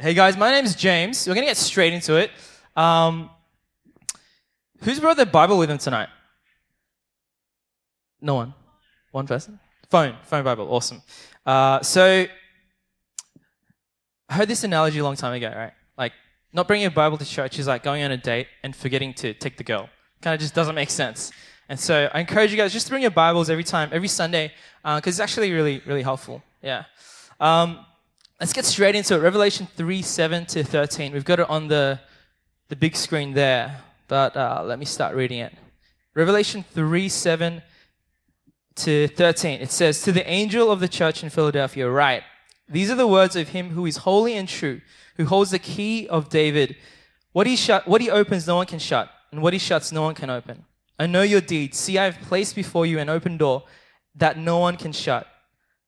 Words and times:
Hey 0.00 0.14
guys, 0.14 0.36
my 0.36 0.52
name 0.52 0.64
is 0.64 0.76
James. 0.76 1.26
We're 1.26 1.34
going 1.34 1.44
to 1.44 1.50
get 1.50 1.56
straight 1.56 1.92
into 1.92 2.14
it. 2.14 2.30
Um, 2.76 3.30
who's 4.84 5.00
brought 5.00 5.16
their 5.16 5.26
Bible 5.26 5.58
with 5.58 5.68
them 5.68 5.78
tonight? 5.78 6.08
No 8.20 8.36
one. 8.36 8.54
One 9.10 9.26
person? 9.26 9.58
Phone. 9.90 10.14
Phone 10.22 10.44
Bible. 10.44 10.72
Awesome. 10.72 11.02
Uh, 11.44 11.82
so, 11.82 12.26
I 14.28 14.34
heard 14.34 14.46
this 14.46 14.62
analogy 14.62 15.00
a 15.00 15.02
long 15.02 15.16
time 15.16 15.32
ago, 15.32 15.52
right? 15.52 15.72
Like, 15.96 16.12
not 16.52 16.68
bringing 16.68 16.86
a 16.86 16.92
Bible 16.92 17.18
to 17.18 17.24
church 17.24 17.58
is 17.58 17.66
like 17.66 17.82
going 17.82 18.04
on 18.04 18.12
a 18.12 18.16
date 18.16 18.46
and 18.62 18.76
forgetting 18.76 19.14
to 19.14 19.34
take 19.34 19.56
the 19.56 19.64
girl. 19.64 19.90
Kind 20.22 20.32
of 20.32 20.40
just 20.40 20.54
doesn't 20.54 20.76
make 20.76 20.90
sense. 20.90 21.32
And 21.68 21.78
so, 21.78 22.08
I 22.14 22.20
encourage 22.20 22.52
you 22.52 22.56
guys 22.56 22.72
just 22.72 22.86
to 22.86 22.92
bring 22.92 23.02
your 23.02 23.10
Bibles 23.10 23.50
every 23.50 23.64
time, 23.64 23.88
every 23.90 24.06
Sunday, 24.06 24.52
because 24.84 25.02
uh, 25.04 25.08
it's 25.08 25.18
actually 25.18 25.50
really, 25.50 25.82
really 25.86 26.02
helpful. 26.02 26.40
Yeah. 26.62 26.84
Um, 27.40 27.84
let's 28.40 28.52
get 28.52 28.64
straight 28.64 28.94
into 28.94 29.14
it. 29.14 29.18
Revelation 29.18 29.66
3 29.76 30.02
7 30.02 30.46
to 30.46 30.64
13. 30.64 31.12
We've 31.12 31.24
got 31.24 31.40
it 31.40 31.50
on 31.50 31.68
the, 31.68 32.00
the 32.68 32.76
big 32.76 32.96
screen 32.96 33.34
there, 33.34 33.80
but 34.06 34.36
uh, 34.36 34.62
let 34.64 34.78
me 34.78 34.84
start 34.84 35.14
reading 35.14 35.40
it. 35.40 35.52
Revelation 36.14 36.64
3 36.72 37.08
7 37.08 37.62
to 38.76 39.08
13. 39.08 39.60
It 39.60 39.70
says, 39.70 40.02
To 40.02 40.12
the 40.12 40.28
angel 40.28 40.70
of 40.70 40.80
the 40.80 40.88
church 40.88 41.22
in 41.22 41.30
Philadelphia, 41.30 41.90
write, 41.90 42.22
These 42.68 42.90
are 42.90 42.96
the 42.96 43.06
words 43.06 43.36
of 43.36 43.48
him 43.48 43.70
who 43.70 43.86
is 43.86 43.98
holy 43.98 44.34
and 44.34 44.48
true, 44.48 44.80
who 45.16 45.26
holds 45.26 45.50
the 45.50 45.58
key 45.58 46.08
of 46.08 46.28
David. 46.28 46.76
What 47.32 47.46
he, 47.46 47.56
shut, 47.56 47.86
what 47.86 48.00
he 48.00 48.10
opens, 48.10 48.46
no 48.46 48.56
one 48.56 48.66
can 48.66 48.78
shut, 48.78 49.10
and 49.30 49.42
what 49.42 49.52
he 49.52 49.58
shuts, 49.58 49.92
no 49.92 50.02
one 50.02 50.14
can 50.14 50.30
open. 50.30 50.64
I 50.98 51.06
know 51.06 51.22
your 51.22 51.40
deeds. 51.40 51.78
See, 51.78 51.98
I 51.98 52.04
have 52.04 52.20
placed 52.22 52.56
before 52.56 52.86
you 52.86 52.98
an 52.98 53.08
open 53.08 53.36
door 53.36 53.64
that 54.16 54.36
no 54.36 54.58
one 54.58 54.76
can 54.76 54.92
shut. 54.92 55.26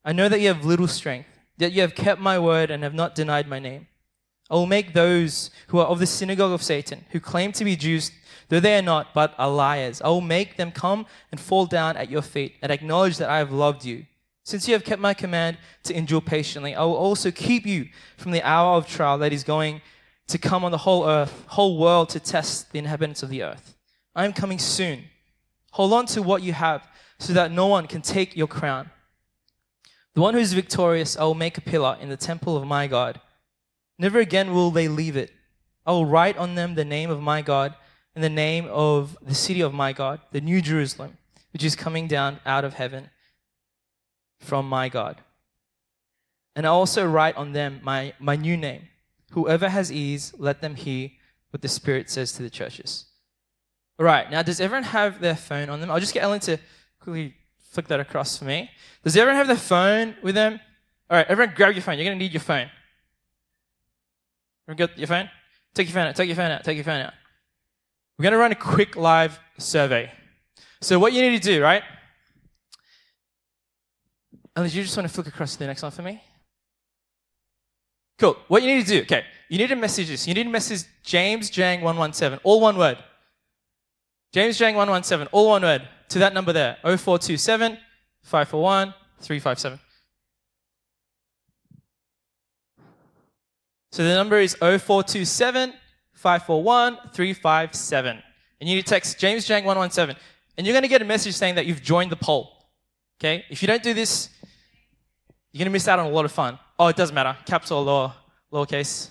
I 0.04 0.12
know 0.12 0.28
that 0.28 0.40
you 0.40 0.48
have 0.48 0.64
little 0.64 0.86
strength, 0.86 1.29
yet 1.60 1.72
you 1.72 1.82
have 1.82 1.94
kept 1.94 2.20
my 2.20 2.38
word 2.38 2.70
and 2.70 2.82
have 2.82 2.94
not 2.94 3.14
denied 3.14 3.48
my 3.48 3.58
name. 3.58 3.86
I 4.50 4.54
will 4.54 4.66
make 4.66 4.92
those 4.92 5.50
who 5.68 5.78
are 5.78 5.86
of 5.86 6.00
the 6.00 6.06
synagogue 6.06 6.52
of 6.52 6.62
Satan, 6.62 7.04
who 7.10 7.20
claim 7.20 7.52
to 7.52 7.64
be 7.64 7.76
Jews, 7.76 8.10
though 8.48 8.58
they 8.58 8.76
are 8.76 8.82
not, 8.82 9.14
but 9.14 9.34
are 9.38 9.48
liars. 9.48 10.02
I 10.02 10.08
will 10.08 10.20
make 10.20 10.56
them 10.56 10.72
come 10.72 11.06
and 11.30 11.40
fall 11.40 11.66
down 11.66 11.96
at 11.96 12.10
your 12.10 12.22
feet 12.22 12.56
and 12.60 12.72
acknowledge 12.72 13.18
that 13.18 13.30
I 13.30 13.38
have 13.38 13.52
loved 13.52 13.84
you. 13.84 14.06
Since 14.42 14.66
you 14.66 14.74
have 14.74 14.84
kept 14.84 15.00
my 15.00 15.14
command 15.14 15.58
to 15.84 15.96
endure 15.96 16.20
patiently, 16.20 16.74
I 16.74 16.82
will 16.82 16.96
also 16.96 17.30
keep 17.30 17.64
you 17.64 17.88
from 18.16 18.32
the 18.32 18.42
hour 18.42 18.76
of 18.76 18.88
trial 18.88 19.18
that 19.18 19.32
is 19.32 19.44
going 19.44 19.82
to 20.26 20.38
come 20.38 20.64
on 20.64 20.72
the 20.72 20.78
whole 20.78 21.06
earth, 21.06 21.44
whole 21.46 21.78
world 21.78 22.08
to 22.10 22.20
test 22.20 22.72
the 22.72 22.78
inhabitants 22.78 23.22
of 23.22 23.28
the 23.28 23.42
earth. 23.42 23.76
I 24.16 24.24
am 24.24 24.32
coming 24.32 24.58
soon. 24.58 25.04
Hold 25.72 25.92
on 25.92 26.06
to 26.06 26.22
what 26.22 26.42
you 26.42 26.52
have 26.52 26.88
so 27.18 27.32
that 27.34 27.52
no 27.52 27.68
one 27.68 27.86
can 27.86 28.02
take 28.02 28.36
your 28.36 28.48
crown. 28.48 28.90
The 30.14 30.20
one 30.20 30.34
who 30.34 30.40
is 30.40 30.52
victorious, 30.52 31.16
I 31.16 31.24
will 31.24 31.34
make 31.34 31.56
a 31.56 31.62
pillar 31.62 31.96
in 32.00 32.08
the 32.08 32.16
temple 32.16 32.56
of 32.56 32.66
my 32.66 32.86
God. 32.86 33.20
Never 33.98 34.18
again 34.18 34.52
will 34.52 34.70
they 34.70 34.88
leave 34.88 35.16
it. 35.16 35.30
I 35.86 35.92
will 35.92 36.06
write 36.06 36.36
on 36.36 36.54
them 36.54 36.74
the 36.74 36.84
name 36.84 37.10
of 37.10 37.20
my 37.20 37.42
God 37.42 37.74
and 38.14 38.24
the 38.24 38.28
name 38.28 38.66
of 38.70 39.16
the 39.22 39.34
city 39.34 39.60
of 39.60 39.72
my 39.72 39.92
God, 39.92 40.20
the 40.32 40.40
new 40.40 40.60
Jerusalem, 40.60 41.16
which 41.52 41.64
is 41.64 41.76
coming 41.76 42.08
down 42.08 42.40
out 42.44 42.64
of 42.64 42.74
heaven 42.74 43.10
from 44.40 44.68
my 44.68 44.88
God. 44.88 45.20
And 46.56 46.66
I 46.66 46.70
also 46.70 47.06
write 47.06 47.36
on 47.36 47.52
them 47.52 47.80
my, 47.82 48.12
my 48.18 48.36
new 48.36 48.56
name. 48.56 48.88
Whoever 49.32 49.68
has 49.68 49.92
ears, 49.92 50.32
let 50.38 50.60
them 50.60 50.74
hear 50.74 51.10
what 51.50 51.62
the 51.62 51.68
Spirit 51.68 52.10
says 52.10 52.32
to 52.32 52.42
the 52.42 52.50
churches. 52.50 53.06
All 53.98 54.06
right, 54.06 54.30
now 54.30 54.42
does 54.42 54.60
everyone 54.60 54.84
have 54.84 55.20
their 55.20 55.36
phone 55.36 55.68
on 55.68 55.80
them? 55.80 55.90
I'll 55.90 56.00
just 56.00 56.14
get 56.14 56.22
Ellen 56.24 56.40
to 56.40 56.58
quickly 57.00 57.34
flick 57.70 57.88
that 57.88 58.00
across 58.00 58.36
for 58.38 58.44
me. 58.44 58.70
Does 59.02 59.16
everyone 59.16 59.36
have 59.36 59.46
their 59.46 59.56
phone 59.56 60.16
with 60.22 60.34
them? 60.34 60.60
All 61.08 61.16
right, 61.16 61.26
everyone 61.28 61.54
grab 61.54 61.72
your 61.72 61.82
phone. 61.82 61.96
You're 61.96 62.04
going 62.04 62.18
to 62.18 62.22
need 62.22 62.32
your 62.32 62.40
phone. 62.40 62.68
Everyone 64.68 64.88
got 64.88 64.98
your 64.98 65.08
phone? 65.08 65.30
Take 65.74 65.88
your 65.88 65.94
phone 65.94 66.08
out, 66.08 66.16
take 66.16 66.26
your 66.28 66.36
phone 66.36 66.50
out, 66.50 66.64
take 66.64 66.76
your 66.76 66.84
phone 66.84 67.00
out. 67.00 67.12
We're 68.18 68.24
going 68.24 68.32
to 68.32 68.38
run 68.38 68.52
a 68.52 68.56
quick 68.56 68.96
live 68.96 69.38
survey. 69.56 70.10
So 70.80 70.98
what 70.98 71.12
you 71.12 71.22
need 71.22 71.42
to 71.42 71.48
do, 71.52 71.62
right? 71.62 71.82
Unless 74.56 74.74
you 74.74 74.82
just 74.82 74.96
want 74.96 75.08
to 75.08 75.14
flick 75.14 75.28
across 75.28 75.52
to 75.52 75.58
the 75.60 75.66
next 75.66 75.82
one 75.82 75.92
for 75.92 76.02
me. 76.02 76.20
Cool. 78.18 78.36
What 78.48 78.62
you 78.62 78.74
need 78.74 78.84
to 78.84 78.88
do, 78.88 79.02
okay, 79.02 79.24
you 79.48 79.58
need 79.58 79.68
to 79.68 79.76
message 79.76 80.08
this. 80.08 80.28
You 80.28 80.34
need 80.34 80.44
to 80.44 80.50
message 80.50 80.84
James 81.02 81.48
Jang 81.48 81.80
117, 81.80 82.40
all 82.44 82.60
one 82.60 82.76
word. 82.76 82.98
James 84.32 84.58
Jang 84.58 84.74
117, 84.74 85.28
all 85.32 85.48
one 85.48 85.62
word, 85.62 85.88
to 86.10 86.18
that 86.20 86.34
number 86.34 86.52
there, 86.52 86.76
0427 86.82 87.78
541 88.22 88.94
357. 89.20 89.80
So 93.92 94.04
the 94.04 94.14
number 94.14 94.38
is 94.38 94.54
0427 94.54 95.72
541 96.12 96.98
357. 97.12 98.22
And 98.60 98.68
you 98.68 98.76
need 98.76 98.82
to 98.82 98.88
text 98.88 99.18
James 99.18 99.46
Jang 99.46 99.64
117. 99.64 100.16
And 100.56 100.66
you're 100.66 100.74
going 100.74 100.82
to 100.82 100.88
get 100.88 101.02
a 101.02 101.04
message 101.04 101.34
saying 101.34 101.54
that 101.56 101.66
you've 101.66 101.82
joined 101.82 102.12
the 102.12 102.16
poll. 102.16 102.66
Okay? 103.18 103.44
If 103.48 103.62
you 103.62 103.66
don't 103.66 103.82
do 103.82 103.94
this, 103.94 104.28
you're 105.52 105.60
going 105.60 105.66
to 105.66 105.72
miss 105.72 105.88
out 105.88 105.98
on 105.98 106.06
a 106.06 106.10
lot 106.10 106.24
of 106.24 106.32
fun. 106.32 106.58
Oh, 106.78 106.88
it 106.88 106.96
doesn't 106.96 107.14
matter. 107.14 107.36
Capital 107.46 107.88
or 107.88 108.14
lowercase. 108.52 109.10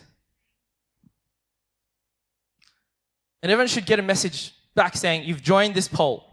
And 3.41 3.51
everyone 3.51 3.67
should 3.67 3.85
get 3.85 3.99
a 3.99 4.03
message 4.03 4.53
back 4.75 4.95
saying, 4.95 5.23
You've 5.23 5.41
joined 5.41 5.75
this 5.75 5.87
poll. 5.87 6.28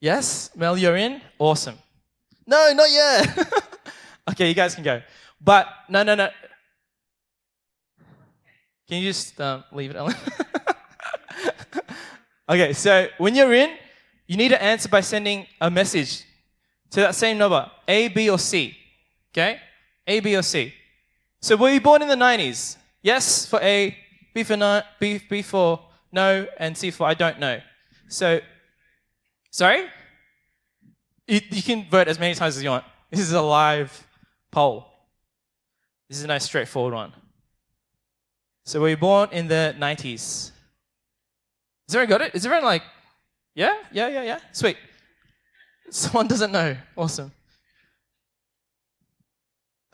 Yes? 0.00 0.50
Mel, 0.54 0.78
you're 0.78 0.96
in? 0.96 1.20
Awesome. 1.38 1.76
No, 2.46 2.72
not 2.72 2.90
yet. 2.90 3.52
okay, 4.30 4.48
you 4.48 4.54
guys 4.54 4.74
can 4.74 4.84
go. 4.84 5.02
But, 5.40 5.66
no, 5.88 6.02
no, 6.02 6.14
no. 6.14 6.28
Can 8.88 9.02
you 9.02 9.08
just 9.08 9.38
um, 9.40 9.64
leave 9.72 9.90
it, 9.90 9.96
Ellen? 9.96 10.14
okay, 12.48 12.72
so 12.72 13.08
when 13.18 13.34
you're 13.34 13.52
in, 13.52 13.76
you 14.26 14.36
need 14.36 14.48
to 14.48 14.62
answer 14.62 14.88
by 14.88 15.00
sending 15.00 15.46
a 15.60 15.70
message 15.70 16.24
to 16.90 17.00
that 17.00 17.14
same 17.14 17.36
number 17.36 17.70
A, 17.86 18.08
B, 18.08 18.30
or 18.30 18.38
C. 18.38 18.76
Okay? 19.32 19.60
A, 20.06 20.20
B, 20.20 20.36
or 20.36 20.42
C. 20.42 20.72
So 21.40 21.56
were 21.56 21.70
you 21.70 21.80
born 21.80 22.02
in 22.02 22.08
the 22.08 22.16
90s? 22.16 22.76
Yes 23.02 23.46
for 23.46 23.60
A, 23.62 23.96
B 24.34 24.42
for 24.42 24.56
no, 24.56 24.82
B, 24.98 25.20
B 25.28 25.42
for 25.42 25.80
no, 26.12 26.46
and 26.58 26.76
C 26.76 26.90
for 26.90 27.06
I 27.06 27.14
don't 27.14 27.38
know. 27.38 27.60
So, 28.08 28.40
sorry? 29.50 29.86
You, 31.26 31.40
can 31.40 31.86
vote 31.90 32.08
as 32.08 32.18
many 32.18 32.34
times 32.34 32.56
as 32.56 32.62
you 32.62 32.70
want. 32.70 32.84
This 33.10 33.20
is 33.20 33.32
a 33.32 33.42
live 33.42 34.06
poll. 34.50 34.86
This 36.08 36.18
is 36.18 36.24
a 36.24 36.26
nice 36.26 36.44
straightforward 36.44 36.94
one. 36.94 37.12
So 38.64 38.80
were 38.80 38.88
you 38.88 38.96
born 38.96 39.28
in 39.32 39.46
the 39.46 39.74
90s? 39.78 40.52
Has 41.86 41.94
everyone 41.94 42.08
got 42.08 42.20
it? 42.22 42.34
Is 42.34 42.46
everyone 42.46 42.64
like, 42.64 42.82
yeah, 43.54 43.74
yeah, 43.92 44.08
yeah, 44.08 44.22
yeah? 44.22 44.38
Sweet. 44.52 44.76
Someone 45.90 46.28
doesn't 46.28 46.52
know. 46.52 46.76
Awesome. 46.96 47.32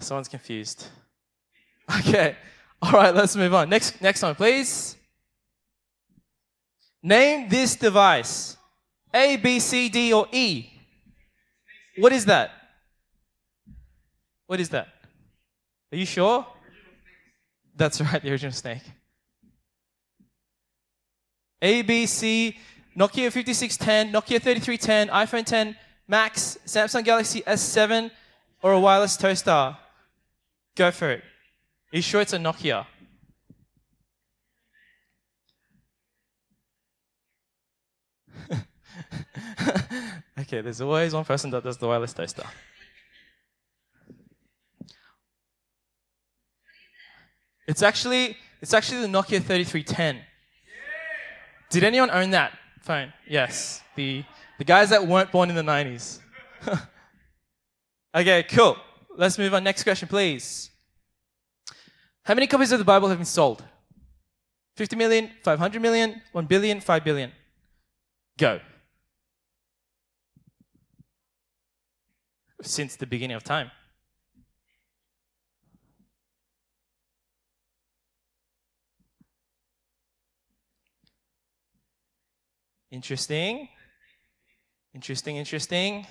Someone's 0.00 0.28
confused. 0.28 0.86
Okay. 1.98 2.34
All 2.80 2.92
right, 2.92 3.14
let's 3.14 3.36
move 3.36 3.52
on. 3.52 3.68
Next, 3.68 4.00
next 4.00 4.22
one, 4.22 4.34
please. 4.34 4.96
Name 7.02 7.46
this 7.50 7.76
device 7.76 8.56
A, 9.14 9.36
B, 9.36 9.60
C, 9.60 9.88
D, 9.88 10.12
or 10.12 10.26
E. 10.32 10.66
What 11.98 12.12
is 12.12 12.24
that? 12.24 12.50
What 14.46 14.58
is 14.58 14.68
that? 14.70 14.88
Are 15.92 15.96
you 15.96 16.04
sure? 16.04 16.44
That's 17.76 18.00
right, 18.00 18.20
the 18.20 18.30
original 18.30 18.52
snake. 18.52 18.82
A, 21.62 21.82
B, 21.82 22.06
C, 22.06 22.56
Nokia 22.96 23.32
5610, 23.32 24.12
Nokia 24.12 24.42
3310, 24.42 25.08
iPhone 25.08 25.44
10 25.44 25.76
Max, 26.06 26.58
Samsung 26.66 27.04
Galaxy 27.04 27.40
S7, 27.42 28.10
or 28.62 28.72
a 28.72 28.80
wireless 28.80 29.16
toaster? 29.16 29.76
Go 30.76 30.90
for 30.90 31.10
it. 31.10 31.22
Are 31.92 31.96
you 31.96 32.02
sure 32.02 32.20
it's 32.20 32.32
a 32.32 32.38
Nokia? 32.38 32.86
okay, 40.40 40.60
there's 40.60 40.80
always 40.80 41.14
one 41.14 41.24
person 41.24 41.50
that 41.50 41.64
does 41.64 41.76
the 41.76 41.86
wireless 41.86 42.12
toaster. 42.12 42.44
It's 47.66 47.82
actually 47.82 48.36
it's 48.60 48.74
actually 48.74 49.00
the 49.02 49.08
Nokia 49.08 49.42
3310. 49.42 50.20
Did 51.70 51.84
anyone 51.84 52.10
own 52.10 52.30
that 52.30 52.52
phone? 52.80 53.12
Yes. 53.26 53.82
The 53.96 54.24
the 54.58 54.64
guys 54.64 54.90
that 54.90 55.06
weren't 55.06 55.32
born 55.32 55.50
in 55.50 55.56
the 55.56 55.62
90s. 55.62 56.20
okay, 58.14 58.42
cool. 58.44 58.76
Let's 59.16 59.38
move 59.38 59.54
on. 59.54 59.64
Next 59.64 59.82
question, 59.82 60.08
please. 60.08 60.70
How 62.24 62.34
many 62.34 62.46
copies 62.46 62.72
of 62.72 62.78
the 62.78 62.84
Bible 62.84 63.08
have 63.08 63.18
been 63.18 63.24
sold? 63.24 63.62
50 64.76 64.96
million, 64.96 65.30
500 65.42 65.80
million, 65.80 66.22
1 66.32 66.46
billion, 66.46 66.80
5 66.80 67.04
billion. 67.04 67.32
Go. 68.38 68.60
Since 72.66 72.96
the 72.96 73.06
beginning 73.06 73.36
of 73.36 73.44
time. 73.44 73.70
Interesting. 82.90 83.68
Interesting, 84.94 85.36
interesting. 85.36 86.06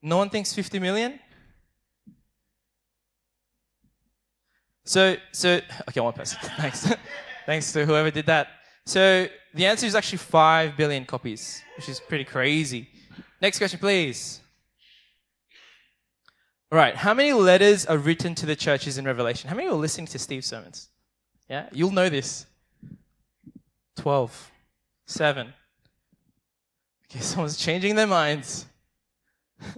No 0.00 0.16
one 0.16 0.30
thinks 0.30 0.54
50 0.54 0.78
million? 0.78 1.18
So, 4.84 5.16
so 5.32 5.60
okay, 5.88 6.00
one 6.00 6.12
person. 6.12 6.38
Thanks. 6.56 6.86
Thanks 7.44 7.72
to 7.72 7.84
whoever 7.84 8.10
did 8.10 8.26
that. 8.26 8.48
So 8.86 9.28
the 9.52 9.66
answer 9.66 9.84
is 9.84 9.94
actually 9.94 10.18
5 10.18 10.76
billion 10.76 11.04
copies, 11.04 11.62
which 11.76 11.88
is 11.88 12.00
pretty 12.00 12.24
crazy. 12.24 12.88
Next 13.40 13.58
question, 13.58 13.78
please. 13.78 14.40
All 16.72 16.78
right, 16.78 16.96
how 16.96 17.14
many 17.14 17.32
letters 17.32 17.86
are 17.86 17.98
written 17.98 18.34
to 18.34 18.46
the 18.46 18.56
churches 18.56 18.98
in 18.98 19.04
Revelation? 19.04 19.48
How 19.48 19.54
many 19.54 19.68
are 19.68 19.74
listening 19.74 20.08
to 20.08 20.18
Steve's 20.18 20.46
sermons? 20.46 20.88
Yeah, 21.48 21.68
you'll 21.72 21.92
know 21.92 22.08
this. 22.08 22.46
12, 23.96 24.50
7. 25.06 25.52
Okay, 27.08 27.20
someone's 27.20 27.56
changing 27.56 27.94
their 27.94 28.06
minds. 28.06 28.66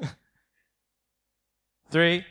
3. 1.90 2.24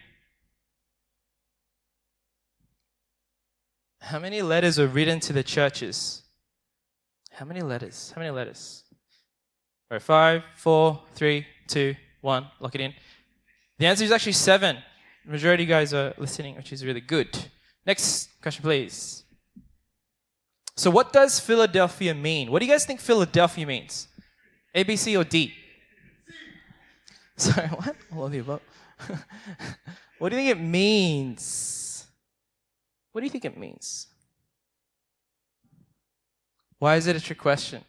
How 3.99 4.19
many 4.19 4.41
letters 4.41 4.79
are 4.79 4.87
written 4.87 5.19
to 5.19 5.33
the 5.33 5.43
churches? 5.43 6.23
How 7.31 7.45
many 7.45 7.61
letters? 7.61 8.11
How 8.15 8.21
many 8.21 8.31
letters? 8.31 8.83
All 9.89 9.95
right, 9.95 10.01
five, 10.01 10.43
four, 10.55 11.01
three, 11.15 11.45
two, 11.65 11.95
one. 12.19 12.47
Lock 12.59 12.75
it 12.75 12.81
in. 12.81 12.93
The 13.79 13.85
answer 13.85 14.03
is 14.03 14.11
actually 14.11 14.33
seven. 14.33 14.77
The 15.25 15.31
majority 15.31 15.63
of 15.63 15.69
you 15.69 15.75
guys 15.75 15.93
are 15.93 16.13
listening, 16.17 16.57
which 16.57 16.73
is 16.73 16.83
really 16.83 16.99
good. 16.99 17.37
Next 17.85 18.29
question, 18.41 18.63
please. 18.63 19.23
So, 20.75 20.91
what 20.91 21.13
does 21.13 21.39
Philadelphia 21.39 22.13
mean? 22.13 22.51
What 22.51 22.59
do 22.59 22.65
you 22.65 22.71
guys 22.71 22.85
think 22.85 22.99
Philadelphia 22.99 23.65
means? 23.65 24.09
A, 24.75 24.83
B, 24.83 24.97
C, 24.97 25.15
or 25.15 25.23
D? 25.23 25.53
Sorry, 27.37 27.67
what? 27.67 27.95
All 28.13 28.25
of 28.25 28.31
the 28.33 28.39
above. 28.39 28.61
what 30.19 30.29
do 30.29 30.35
you 30.35 30.41
think 30.41 30.59
it 30.59 30.61
means? 30.61 32.05
What 33.13 33.21
do 33.21 33.25
you 33.25 33.31
think 33.31 33.45
it 33.45 33.57
means? 33.57 34.07
Why 36.77 36.97
is 36.97 37.07
it 37.07 37.15
a 37.15 37.21
trick 37.21 37.39
question? 37.39 37.85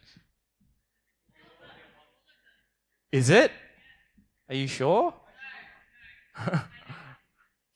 Is 3.12 3.30
it? 3.30 3.50
Are 4.48 4.54
you 4.54 4.66
sure? 4.66 5.14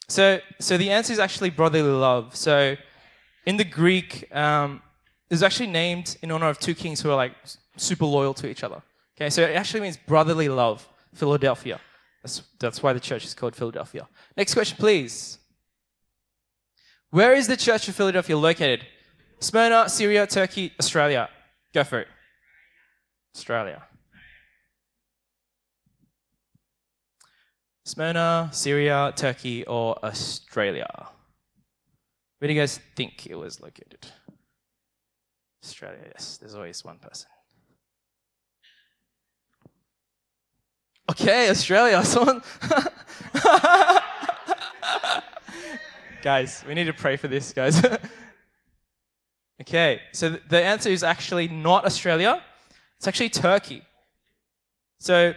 so, 0.09 0.41
so 0.59 0.77
the 0.77 0.91
answer 0.91 1.13
is 1.13 1.19
actually 1.19 1.51
brotherly 1.51 1.91
love. 1.91 2.37
So, 2.37 2.77
in 3.47 3.57
the 3.57 3.65
Greek, 3.65 4.35
um, 4.35 4.83
it's 5.31 5.43
actually 5.43 5.69
named 5.69 6.17
in 6.23 6.31
honor 6.31 6.49
of 6.49 6.59
two 6.59 6.75
kings 6.75 7.01
who 7.01 7.11
are 7.11 7.17
like 7.17 7.35
super 7.77 8.05
loyal 8.05 8.35
to 8.35 8.49
each 8.49 8.63
other. 8.63 8.83
Okay, 9.17 9.31
so 9.31 9.43
it 9.43 9.57
actually 9.57 9.81
means 9.81 9.97
brotherly 9.97 10.49
love, 10.49 10.87
Philadelphia. 11.15 11.81
That's, 12.23 12.43
that's 12.61 12.83
why 12.83 12.93
the 12.93 13.01
church 13.01 13.25
is 13.25 13.35
called 13.35 13.57
Philadelphia. 13.57 14.07
Next 14.37 14.55
question, 14.55 14.77
please. 14.79 15.39
Where 17.11 17.35
is 17.35 17.47
the 17.47 17.57
Church 17.57 17.89
of 17.89 17.95
Philadelphia 17.95 18.39
located? 18.39 18.87
Smyrna, 19.39 19.89
Syria, 19.89 20.27
Turkey, 20.27 20.73
Australia. 20.79 21.29
Go 21.75 21.85
for 21.85 22.01
it. 22.01 22.09
Australia. 23.37 23.83
Smyrna, 27.85 28.49
Syria, 28.53 29.13
Turkey, 29.17 29.65
or 29.67 29.99
Australia? 30.05 30.89
Where 32.39 32.49
do 32.49 32.55
you 32.55 32.61
guys 32.61 32.79
think 32.97 33.27
it 33.27 33.35
was 33.35 33.61
located? 33.61 34.07
Australia, 35.65 36.01
yes. 36.13 36.39
There's 36.39 36.55
always 36.55 36.85
one 36.85 36.99
person. 36.99 37.29
Okay, 41.11 41.51
Australia. 41.51 42.05
Someone. 42.05 42.43
guys, 46.23 46.65
we 46.67 46.75
need 46.75 46.85
to 46.85 46.93
pray 46.93 47.17
for 47.17 47.29
this, 47.29 47.53
guys. 47.53 47.85
okay, 49.61 50.01
so 50.13 50.37
the 50.49 50.63
answer 50.63 50.89
is 50.89 51.03
actually 51.03 51.49
not 51.49 51.85
Australia. 51.85 52.43
It's 52.97 53.09
actually 53.09 53.31
Turkey. 53.31 53.83
So 55.01 55.35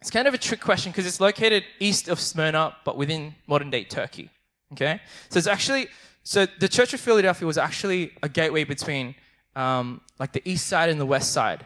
it's 0.00 0.10
kind 0.10 0.28
of 0.28 0.34
a 0.34 0.38
trick 0.38 0.60
question 0.60 0.92
because 0.92 1.06
it's 1.06 1.20
located 1.20 1.64
east 1.80 2.08
of 2.08 2.20
Smyrna, 2.20 2.76
but 2.84 2.96
within 2.96 3.34
modern 3.46 3.70
day 3.70 3.84
Turkey. 3.84 4.30
Okay? 4.72 5.00
So 5.30 5.38
it's 5.38 5.46
actually, 5.46 5.88
so 6.22 6.46
the 6.58 6.68
Church 6.68 6.92
of 6.92 7.00
Philadelphia 7.00 7.46
was 7.46 7.58
actually 7.58 8.12
a 8.22 8.28
gateway 8.28 8.64
between 8.64 9.14
um, 9.54 10.00
like 10.18 10.32
the 10.32 10.42
east 10.48 10.66
side 10.66 10.90
and 10.90 11.00
the 11.00 11.06
west 11.06 11.32
side. 11.32 11.64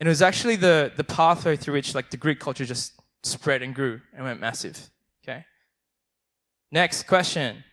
And 0.00 0.06
it 0.06 0.10
was 0.10 0.22
actually 0.22 0.56
the, 0.56 0.92
the 0.96 1.04
pathway 1.04 1.56
through 1.56 1.74
which 1.74 1.94
like 1.94 2.10
the 2.10 2.16
Greek 2.16 2.38
culture 2.38 2.64
just 2.64 2.92
spread 3.22 3.62
and 3.62 3.74
grew 3.74 4.00
and 4.14 4.24
went 4.24 4.40
massive. 4.40 4.90
Okay? 5.24 5.44
Next 6.70 7.04
question. 7.04 7.64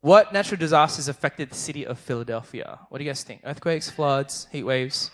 What 0.00 0.32
natural 0.32 0.58
disasters 0.58 1.06
affected 1.06 1.50
the 1.50 1.54
city 1.54 1.86
of 1.86 1.98
Philadelphia? 1.98 2.80
What 2.88 2.98
do 2.98 3.04
you 3.04 3.10
guys 3.10 3.22
think? 3.22 3.42
Earthquakes, 3.44 3.88
floods, 3.88 4.48
heat 4.50 4.64
waves? 4.64 5.12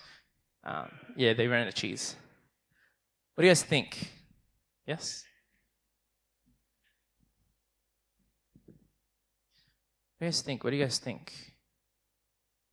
Um, 0.68 0.90
yeah, 1.16 1.32
they 1.32 1.46
ran 1.46 1.62
out 1.62 1.68
of 1.68 1.74
cheese. 1.74 2.14
What 3.34 3.42
do 3.42 3.46
you 3.46 3.50
guys 3.50 3.62
think? 3.62 4.10
Yes? 4.86 5.24
What 8.66 8.74
do 10.20 10.26
you 10.26 10.30
guys 10.30 10.42
think? 10.42 10.62
What 10.62 10.70
do 10.70 10.76
you 10.76 10.84
guys 10.84 10.98
think? 10.98 11.32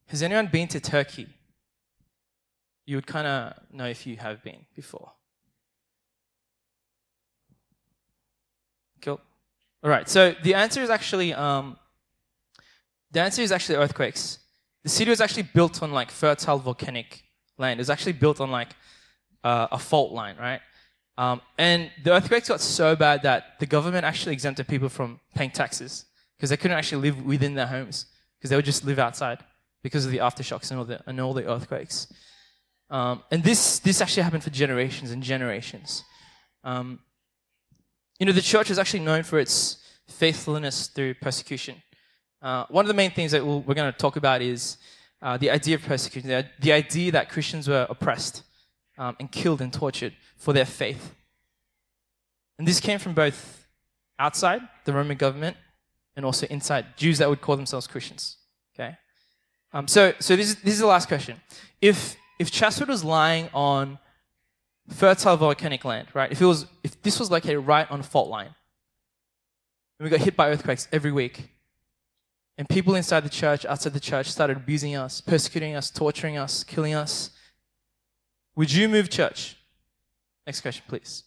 Has 0.08 0.22
anyone 0.22 0.48
been 0.48 0.68
to 0.70 0.82
Turkey? 0.82 1.28
You 2.86 2.98
would 2.98 3.08
kind 3.08 3.28
of 3.28 3.54
know 3.72 3.86
if 3.86 4.06
you 4.06 4.18
have 4.18 4.44
been 4.44 4.66
before. 4.76 5.14
Cool. 9.02 9.22
All 9.84 9.90
right. 9.90 10.10
So 10.10 10.36
the 10.44 10.54
answer 10.54 10.82
is 10.82 10.90
actually 10.90 11.34
um, 11.34 11.78
the 13.12 13.22
answer 13.22 13.42
is 13.42 13.54
actually 13.54 13.78
earthquakes. 13.78 14.40
The 14.84 14.90
city 14.90 15.10
was 15.10 15.22
actually 15.22 15.44
built 15.44 15.82
on 15.82 15.92
like 15.92 16.12
fertile 16.12 16.60
volcanic 16.60 17.25
land. 17.58 17.80
It 17.80 17.82
was 17.82 17.90
actually 17.90 18.14
built 18.14 18.40
on 18.40 18.52
like 18.52 18.76
uh, 19.44 19.68
a 19.72 19.80
fault 19.80 20.12
line, 20.12 20.36
right? 20.38 20.62
Um, 21.18 21.42
and 21.58 21.92
the 22.04 22.12
earthquakes 22.12 22.50
got 22.50 22.60
so 22.60 22.96
bad 22.96 23.24
that 23.24 23.60
the 23.60 23.66
government 23.66 24.06
actually 24.06 24.34
exempted 24.34 24.68
people 24.68 24.90
from 24.90 25.20
paying 25.34 25.52
taxes 25.52 26.06
because 26.38 26.50
they 26.50 26.58
couldn't 26.58 26.78
actually 26.78 27.02
live 27.02 27.26
within 27.26 27.54
their 27.54 27.68
homes 27.68 28.08
because 28.38 28.50
they 28.50 28.56
would 28.56 28.66
just 28.66 28.84
live 28.84 29.00
outside 29.00 29.40
because 29.82 30.06
of 30.06 30.12
the 30.12 30.18
aftershocks 30.18 30.72
and 30.72 30.80
all 30.80 30.86
the, 30.86 31.02
and 31.08 31.22
all 31.22 31.34
the 31.34 31.50
earthquakes. 31.50 32.12
Um, 32.90 33.24
and 33.32 33.44
this, 33.44 33.80
this 33.80 34.02
actually 34.02 34.24
happened 34.24 34.44
for 34.44 34.50
generations 34.50 35.12
and 35.12 35.24
generations. 35.24 36.04
Um, 36.64 37.00
you 38.20 38.26
know, 38.26 38.32
the 38.32 38.42
church 38.42 38.70
is 38.70 38.80
actually 38.80 39.02
known 39.02 39.24
for 39.24 39.40
its 39.40 39.78
faithfulness 40.08 40.88
through 40.88 41.16
persecution. 41.16 41.82
Uh, 42.42 42.66
one 42.70 42.84
of 42.86 42.88
the 42.88 42.94
main 42.94 43.12
things 43.12 43.32
that 43.32 43.46
we 43.46 43.56
we 43.56 43.72
are 43.72 43.76
going 43.76 43.92
to 43.92 43.98
talk 43.98 44.18
about 44.18 44.42
is 44.42 44.78
uh, 45.26 45.38
the 45.38 45.50
idea 45.50 45.74
of 45.74 45.82
persecution, 45.82 46.30
the, 46.30 46.46
the, 46.60 46.72
idea 46.72 47.12
that 47.12 47.30
Christians 47.30 47.68
were 47.68 47.88
oppressed 47.90 48.44
um, 49.00 49.16
and 49.20 49.32
killed 49.32 49.60
and 49.60 49.74
tortured 49.74 50.14
for 50.38 50.54
their 50.54 50.66
faith. 50.66 51.16
And 52.60 52.68
this 52.68 52.80
came 52.80 53.00
from 53.00 53.16
both 53.16 53.68
outside 54.20 54.62
the 54.86 54.94
Roman 54.94 55.18
government 55.18 55.58
and 56.16 56.26
also 56.28 56.46
inside 56.52 56.96
Jews 56.96 57.18
that 57.18 57.28
would 57.28 57.42
call 57.42 57.56
themselves 57.56 57.88
Christians. 57.88 58.38
Okay? 58.76 58.96
Um, 59.74 59.88
so 59.88 60.14
so 60.20 60.36
this, 60.36 60.50
is, 60.50 60.56
this 60.58 60.76
is 60.76 60.80
the 60.80 60.86
last 60.86 61.08
question. 61.08 61.42
If, 61.82 62.16
if 62.38 62.52
Chatswood 62.52 62.90
was 62.90 63.04
lying 63.04 63.50
on 63.52 63.98
fertile 64.90 65.38
volcanic 65.38 65.84
land, 65.84 66.08
right? 66.14 66.32
If, 66.32 66.40
it 66.40 66.46
was, 66.46 66.68
if 66.84 67.02
this 67.02 67.20
was 67.20 67.32
located 67.32 67.66
right 67.66 67.90
on 67.90 68.00
a 68.00 68.04
fault 68.04 68.30
line, 68.30 68.54
and 69.98 70.04
we 70.04 70.12
got 70.12 70.20
hit 70.20 70.36
by 70.36 70.50
earthquakes 70.52 70.88
every 70.92 71.12
week, 71.12 71.50
and 72.58 72.68
people 72.70 72.96
inside 72.96 73.22
the 73.22 73.30
church, 73.30 73.66
outside 73.66 73.94
the 73.94 74.00
church, 74.00 74.32
started 74.32 74.58
abusing 74.58 74.96
us, 74.96 75.22
persecuting 75.22 75.76
us, 75.76 75.92
torturing 75.92 76.38
us, 76.38 76.64
killing 76.64 76.94
us. 76.94 77.32
Would 78.56 78.72
you 78.72 78.88
move 78.88 79.10
church? 79.10 79.58
Next 80.46 80.62
question, 80.62 80.84
please. 80.88 81.24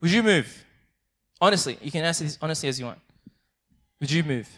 Would 0.00 0.10
you 0.10 0.22
move? 0.22 0.64
Honestly, 1.40 1.78
you 1.82 1.90
can 1.90 2.04
answer 2.04 2.24
this 2.24 2.38
honestly 2.40 2.68
as 2.68 2.78
you 2.78 2.86
want. 2.86 3.00
Would 4.00 4.10
you 4.10 4.22
move? 4.22 4.48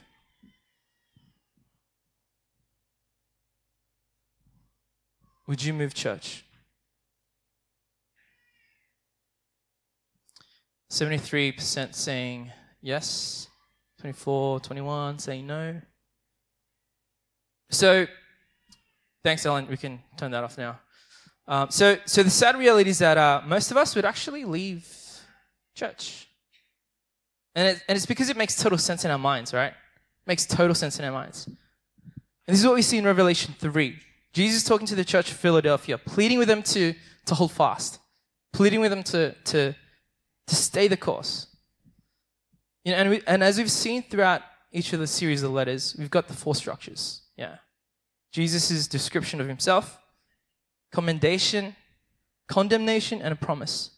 Would 5.47 5.63
you 5.63 5.73
move 5.73 5.95
church? 5.95 6.45
73% 10.91 11.95
saying 11.95 12.53
yes, 12.81 13.49
24, 14.01 14.61
21 14.61 15.19
saying 15.19 15.47
no. 15.47 15.81
So, 17.71 18.07
thanks, 19.25 19.45
Ellen. 19.45 19.67
We 19.69 19.77
can 19.77 20.01
turn 20.17 20.31
that 20.31 20.45
off 20.45 20.59
now. 20.59 20.79
Um, 21.49 21.71
so, 21.71 21.97
so 22.05 22.23
the 22.23 22.31
sad 22.31 22.57
reality 22.57 22.91
is 22.91 22.99
that 22.99 23.17
uh, 23.17 23.43
most 23.47 23.71
of 23.71 23.77
us 23.77 23.95
would 23.95 24.05
actually 24.05 24.45
leave 24.45 24.87
church. 25.75 26.29
And, 27.55 27.69
it, 27.69 27.85
and 27.89 27.97
it's 27.97 28.07
because 28.07 28.29
it 28.29 28.37
makes 28.37 28.57
total 28.57 28.79
sense 28.79 29.05
in 29.05 29.11
our 29.11 29.19
minds, 29.19 29.55
right? 29.55 29.73
It 29.73 30.27
makes 30.27 30.45
total 30.45 30.75
sense 30.75 30.99
in 30.99 31.05
our 31.05 31.13
minds. 31.13 31.47
And 31.47 31.57
this 32.55 32.61
is 32.61 32.67
what 32.67 32.75
we 32.75 32.83
see 32.83 32.99
in 32.99 33.05
Revelation 33.05 33.55
3. 33.59 33.97
Jesus 34.33 34.65
talking 34.65 34.87
to 34.89 34.95
the 34.95 35.05
church 35.05 35.31
of 35.31 35.37
Philadelphia, 35.39 35.97
pleading 35.97 36.39
with 36.39 36.49
them 36.49 36.63
to, 36.65 36.95
to 37.25 37.35
hold 37.35 37.53
fast, 37.53 37.99
pleading 38.53 38.81
with 38.81 38.91
them 38.91 39.03
to, 39.05 39.33
to, 39.33 39.75
to 40.47 40.55
stay 40.55 40.89
the 40.89 40.97
course. 40.97 41.47
You 42.87 42.93
know, 42.93 42.99
and, 42.99 43.11
we, 43.11 43.23
and 43.27 43.43
as 43.43 43.59
we've 43.59 43.69
seen 43.69 44.05
throughout 44.05 44.43
each 44.71 44.93
of 44.93 45.01
the 45.01 45.09
series 45.09 45.43
of 45.43 45.51
letters, 45.51 45.97
we've 45.99 46.09
got 46.09 46.29
the 46.29 46.35
four 46.35 46.55
structures. 46.55 47.23
Yeah. 47.37 47.57
Jesus' 48.31 48.87
description 48.87 49.41
of 49.41 49.49
himself, 49.49 49.99
commendation, 50.93 51.75
condemnation, 52.47 53.21
and 53.21 53.33
a 53.33 53.37
promise. 53.37 53.91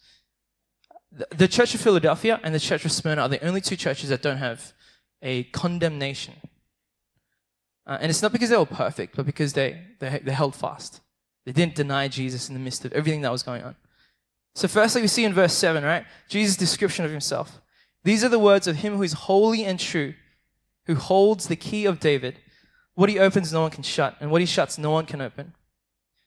The, 1.37 1.47
church 1.47 1.75
of 1.75 1.83
Philadelphia 1.83 2.41
and 2.43 2.55
the 2.55 2.61
church 2.61 2.87
of 2.87 2.93
Smyrna 2.93 3.23
are 3.23 3.29
the 3.29 3.45
only 3.45 3.61
two 3.61 3.77
churches 3.77 4.09
that 4.09 4.23
don't 4.23 4.39
have 4.39 4.73
a 5.21 5.43
condemnation. 5.45 6.35
Uh, 7.87 7.99
and 8.01 8.09
it's 8.09 8.23
not 8.23 8.33
because 8.33 8.49
they 8.49 8.57
were 8.57 8.65
perfect, 8.65 9.17
but 9.17 9.27
because 9.27 9.53
they, 9.53 9.83
they, 9.99 10.21
they 10.25 10.33
held 10.33 10.55
fast. 10.55 11.03
They 11.45 11.53
didn't 11.53 11.75
deny 11.75 12.09
Jesus 12.09 12.49
in 12.49 12.55
the 12.55 12.61
midst 12.61 12.87
of 12.87 12.95
everything 12.95 13.21
that 13.21 13.33
was 13.33 13.43
going 13.43 13.63
on. 13.63 13.77
So, 14.55 14.67
firstly, 14.67 15.03
we 15.03 15.09
see 15.09 15.25
in 15.25 15.35
verse 15.35 15.53
7, 15.53 15.85
right? 15.85 16.07
Jesus' 16.31 16.57
description 16.57 17.05
of 17.05 17.11
himself. 17.11 17.61
These 18.05 18.25
are 18.25 18.29
the 18.29 18.39
words 18.39 18.67
of 18.67 18.77
him 18.77 18.97
who 18.97 19.03
is 19.03 19.13
holy 19.13 19.65
and 19.65 19.79
true, 19.79 20.15
who 20.87 20.95
holds 20.95 21.49
the 21.49 21.57
key 21.57 21.85
of 21.85 22.01
David. 22.01 22.39
What 22.95 23.09
he 23.09 23.19
opens, 23.19 23.53
no 23.53 23.63
one 23.63 23.71
can 23.71 23.83
shut, 23.83 24.17
and 24.21 24.31
what 24.31 24.41
he 24.41 24.47
shuts, 24.47 24.79
no 24.79 24.91
one 24.91 25.07
can 25.07 25.21
open. 25.21 25.55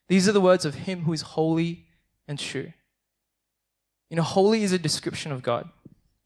These 0.08 0.28
are 0.28 0.34
the 0.34 0.42
words 0.42 0.66
of 0.66 0.75
him 0.75 1.04
who 1.04 1.13
is 1.13 1.22
holy 1.22 1.86
and 2.28 2.38
true. 2.38 2.72
You 4.10 4.18
know, 4.18 4.24
holy 4.24 4.63
is 4.63 4.74
a 4.74 4.78
description 4.78 5.32
of 5.32 5.42
God. 5.42 5.70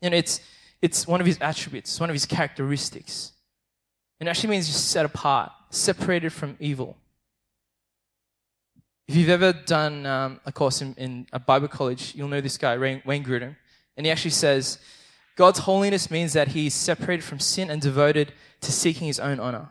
And 0.01 0.13
it's, 0.13 0.41
it's 0.81 1.07
one 1.07 1.21
of 1.21 1.27
his 1.27 1.37
attributes, 1.39 1.91
it's 1.91 1.99
one 1.99 2.09
of 2.09 2.15
his 2.15 2.25
characteristics. 2.25 3.31
It 4.19 4.27
actually 4.27 4.49
means 4.49 4.67
just 4.67 4.89
set 4.89 5.05
apart, 5.05 5.51
separated 5.69 6.31
from 6.31 6.55
evil. 6.59 6.97
If 9.07 9.15
you've 9.15 9.29
ever 9.29 9.53
done 9.53 10.05
um, 10.05 10.39
a 10.45 10.51
course 10.51 10.81
in, 10.81 10.95
in, 10.95 11.27
a 11.31 11.37
Bible 11.37 11.67
college, 11.67 12.15
you'll 12.15 12.27
know 12.27 12.41
this 12.41 12.57
guy, 12.57 12.77
Wayne 12.77 13.23
Grudem. 13.23 13.55
And 13.97 14.05
he 14.05 14.11
actually 14.11 14.31
says, 14.31 14.79
God's 15.35 15.59
holiness 15.59 16.09
means 16.09 16.33
that 16.33 16.49
he 16.49 16.67
is 16.67 16.73
separated 16.73 17.23
from 17.23 17.39
sin 17.39 17.69
and 17.69 17.81
devoted 17.81 18.31
to 18.61 18.71
seeking 18.71 19.07
his 19.07 19.19
own 19.19 19.39
honor. 19.39 19.69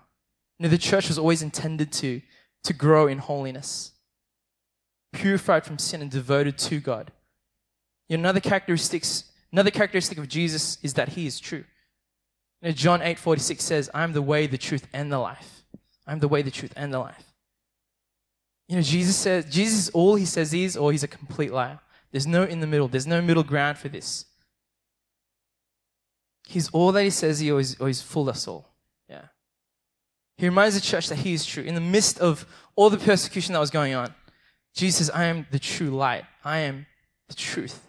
You 0.59 0.65
know, 0.65 0.69
the 0.69 0.79
church 0.79 1.09
was 1.09 1.19
always 1.19 1.43
intended 1.43 1.91
to, 1.93 2.21
to 2.65 2.73
grow 2.73 3.07
in 3.07 3.19
holiness, 3.19 3.93
purified 5.13 5.65
from 5.65 5.79
sin 5.79 6.03
and 6.03 6.11
devoted 6.11 6.59
to 6.59 6.81
God. 6.81 7.11
You 8.09 8.17
know, 8.17 8.23
another, 8.23 8.41
characteristics, 8.41 9.25
another 9.53 9.71
characteristic 9.71 10.19
of 10.19 10.29
Jesus 10.29 10.79
is 10.83 10.95
that 10.95 11.11
he 11.11 11.27
is 11.27 11.41
true. 11.41 11.65
You 12.61 12.69
know, 12.69 12.73
John 12.73 13.01
8 13.01 13.19
46 13.19 13.65
says, 13.65 13.91
I 13.95 14.05
am 14.05 14.13
the 14.13 14.23
way, 14.23 14.47
the 14.47 14.59
truth, 14.59 14.87
and 14.93 15.11
the 15.11 15.19
life. 15.19 15.65
I 16.07 16.13
am 16.13 16.21
the 16.21 16.29
way, 16.29 16.43
the 16.43 16.51
truth, 16.51 16.75
and 16.77 16.93
the 16.93 16.99
life. 16.99 17.33
You 18.69 18.77
know, 18.77 18.83
Jesus 18.83 19.17
says, 19.17 19.47
Jesus, 19.47 19.89
all 19.91 20.15
he 20.15 20.27
says 20.27 20.53
is, 20.53 20.77
or 20.77 20.93
he's 20.93 21.03
a 21.03 21.09
complete 21.09 21.53
liar. 21.53 21.81
There's 22.13 22.27
no 22.27 22.45
in 22.45 22.61
the 22.61 22.67
middle, 22.67 22.89
there's 22.89 23.07
no 23.07 23.21
middle 23.21 23.43
ground 23.43 23.79
for 23.79 23.89
this. 23.89 24.27
He's 26.47 26.69
all 26.71 26.93
that 26.93 27.03
he 27.03 27.11
says 27.11 27.39
he 27.39 27.49
he's, 27.49 27.81
or 27.81 27.87
he's 27.87 28.03
full 28.03 28.29
of 28.29 28.37
soul. 28.37 28.69
Yeah. 29.09 29.27
He 30.37 30.47
reminds 30.47 30.75
the 30.75 30.81
church 30.81 31.09
that 31.09 31.17
he 31.17 31.33
is 31.33 31.45
true. 31.45 31.63
In 31.63 31.75
the 31.75 31.81
midst 31.81 32.19
of 32.21 32.47
all 32.77 32.91
the 32.91 32.99
persecution 32.99 33.55
that 33.55 33.61
was 33.61 33.71
going 33.71 33.95
on, 33.95 34.15
Jesus 34.75 34.99
says, 34.99 35.11
I 35.11 35.25
am 35.25 35.47
the 35.51 35.59
true 35.59 35.91
light. 35.91 36.25
I 36.45 36.59
am 36.59 36.87
the 37.29 37.35
truth. 37.35 37.81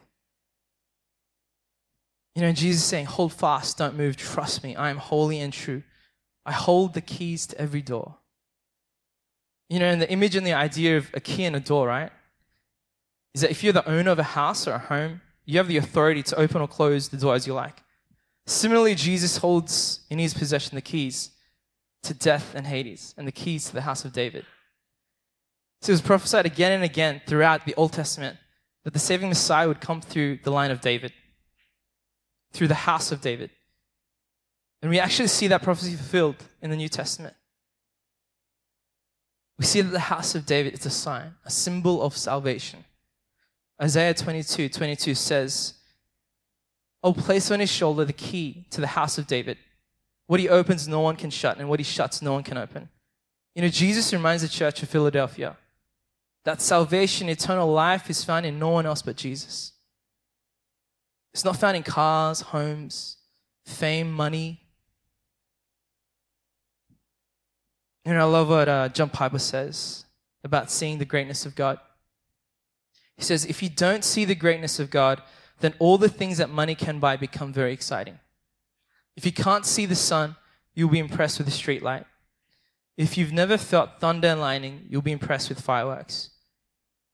You 2.36 2.42
know, 2.42 2.52
Jesus 2.52 2.84
saying, 2.84 3.06
Hold 3.06 3.34
fast, 3.34 3.78
don't 3.78 3.96
move, 3.96 4.18
trust 4.18 4.64
me. 4.64 4.76
I 4.76 4.90
am 4.90 4.98
holy 4.98 5.40
and 5.40 5.52
true. 5.52 5.84
I 6.46 6.52
hold 6.52 6.94
the 6.94 7.02
keys 7.02 7.48
to 7.48 7.60
every 7.60 7.82
door. 7.82 8.16
You 9.70 9.80
know, 9.80 9.88
and 9.88 10.02
the 10.02 10.12
image 10.12 10.36
and 10.36 10.46
the 10.46 10.54
idea 10.54 10.98
of 10.98 11.10
a 11.14 11.20
key 11.20 11.46
and 11.46 11.56
a 11.56 11.60
door, 11.60 11.88
right? 11.88 12.12
Is 13.34 13.42
that 13.42 13.52
if 13.52 13.64
you're 13.64 13.74
the 13.74 13.90
owner 13.90 14.12
of 14.12 14.20
a 14.20 14.24
house 14.24 14.68
or 14.68 14.74
a 14.74 14.80
home, 14.80 15.22
you 15.46 15.58
have 15.58 15.68
the 15.68 15.78
authority 15.78 16.22
to 16.24 16.36
open 16.36 16.62
or 16.62 16.68
close 16.68 17.10
the 17.10 17.18
door 17.18 17.34
as 17.34 17.48
you 17.48 17.54
like. 17.54 17.82
Similarly, 18.46 18.96
Jesus 18.96 19.38
holds 19.38 20.02
in 20.10 20.20
his 20.20 20.34
possession 20.34 20.76
the 20.76 20.82
keys 20.82 21.32
to 22.04 22.14
death 22.14 22.54
and 22.56 22.68
Hades 22.68 23.16
and 23.18 23.28
the 23.28 23.32
keys 23.32 23.66
to 23.66 23.74
the 23.74 23.82
house 23.82 24.06
of 24.06 24.14
David. 24.14 24.46
So 25.82 25.92
it 25.92 25.94
was 25.94 26.02
prophesied 26.02 26.46
again 26.46 26.72
and 26.72 26.84
again 26.84 27.22
throughout 27.26 27.66
the 27.66 27.76
Old 27.76 27.94
Testament 27.94 28.38
that 28.84 28.94
the 28.94 29.00
saving 29.00 29.30
Messiah 29.30 29.68
would 29.68 29.82
come 29.82 30.02
through 30.02 30.40
the 30.44 30.52
line 30.52 30.72
of 30.72 30.82
David, 30.82 31.12
through 32.54 32.68
the 32.68 32.76
house 32.76 33.12
of 33.12 33.22
David. 33.22 33.50
And 34.82 34.92
we 34.92 35.00
actually 35.00 35.28
see 35.28 35.48
that 35.48 35.64
prophecy 35.64 35.96
fulfilled 35.96 36.36
in 36.62 36.70
the 36.70 36.76
New 36.76 36.90
Testament. 36.90 37.36
We 39.58 39.66
see 39.66 39.82
that 39.82 39.92
the 39.92 40.00
house 40.00 40.36
of 40.36 40.46
David 40.46 40.74
is 40.74 40.86
a 40.86 40.92
sign, 40.92 41.34
a 41.46 41.50
symbol 41.50 42.02
of 42.02 42.16
salvation. 42.16 42.84
Isaiah 43.82 44.14
22 44.14 44.70
22 44.70 45.16
says, 45.16 45.74
I'll 47.06 47.14
place 47.14 47.52
on 47.52 47.60
his 47.60 47.72
shoulder 47.72 48.04
the 48.04 48.14
key 48.14 48.66
to 48.72 48.82
the 48.82 48.88
house 48.88 49.20
of 49.20 49.28
David. 49.28 49.60
What 50.26 50.40
he 50.40 50.50
opens, 50.50 50.88
no 50.88 51.02
one 51.02 51.16
can 51.16 51.30
shut, 51.30 51.60
and 51.60 51.70
what 51.70 51.80
he 51.80 51.84
shuts, 51.84 52.20
no 52.20 52.34
one 52.34 52.42
can 52.42 52.58
open. 52.58 52.90
You 53.54 53.62
know, 53.62 53.68
Jesus 53.68 54.12
reminds 54.12 54.42
the 54.42 54.50
church 54.50 54.82
of 54.82 54.90
Philadelphia 54.90 55.56
that 56.46 56.62
salvation, 56.62 57.30
eternal 57.30 57.72
life, 57.72 58.10
is 58.10 58.24
found 58.24 58.48
in 58.48 58.58
no 58.58 58.70
one 58.70 58.88
else 58.88 59.04
but 59.04 59.18
Jesus. 59.18 59.74
It's 61.32 61.46
not 61.46 61.58
found 61.58 61.78
in 61.78 61.84
cars, 61.84 62.42
homes, 62.42 63.18
fame, 63.66 64.12
money. 64.12 64.62
And 68.04 68.18
I 68.18 68.24
love 68.24 68.50
what 68.50 68.68
uh, 68.68 68.90
John 68.90 69.10
Piper 69.12 69.40
says 69.40 70.06
about 70.44 70.72
seeing 70.72 70.98
the 70.98 71.06
greatness 71.06 71.46
of 71.46 71.54
God. 71.54 71.78
He 73.16 73.24
says, 73.24 73.46
if 73.46 73.62
you 73.62 73.70
don't 73.70 74.04
see 74.04 74.26
the 74.26 74.36
greatness 74.36 74.80
of 74.80 74.90
God, 74.90 75.22
then 75.60 75.74
all 75.80 75.98
the 75.98 76.10
things 76.10 76.38
that 76.38 76.50
money 76.50 76.76
can 76.76 77.00
buy 77.00 77.18
become 77.18 77.54
very 77.54 77.74
exciting. 77.74 78.20
If 79.16 79.26
you 79.26 79.32
can't 79.32 79.66
see 79.66 79.86
the 79.86 79.96
sun, 79.96 80.36
you'll 80.74 80.90
be 80.90 81.00
impressed 81.00 81.38
with 81.38 81.48
the 81.48 81.54
street 81.54 81.82
light. 81.82 82.06
If 82.98 83.18
you've 83.18 83.34
never 83.34 83.58
felt 83.58 84.00
thunder 84.00 84.30
and 84.30 84.42
lightning, 84.42 84.86
you'll 84.90 85.02
be 85.02 85.12
impressed 85.12 85.50
with 85.50 85.60
fireworks. 85.60 86.32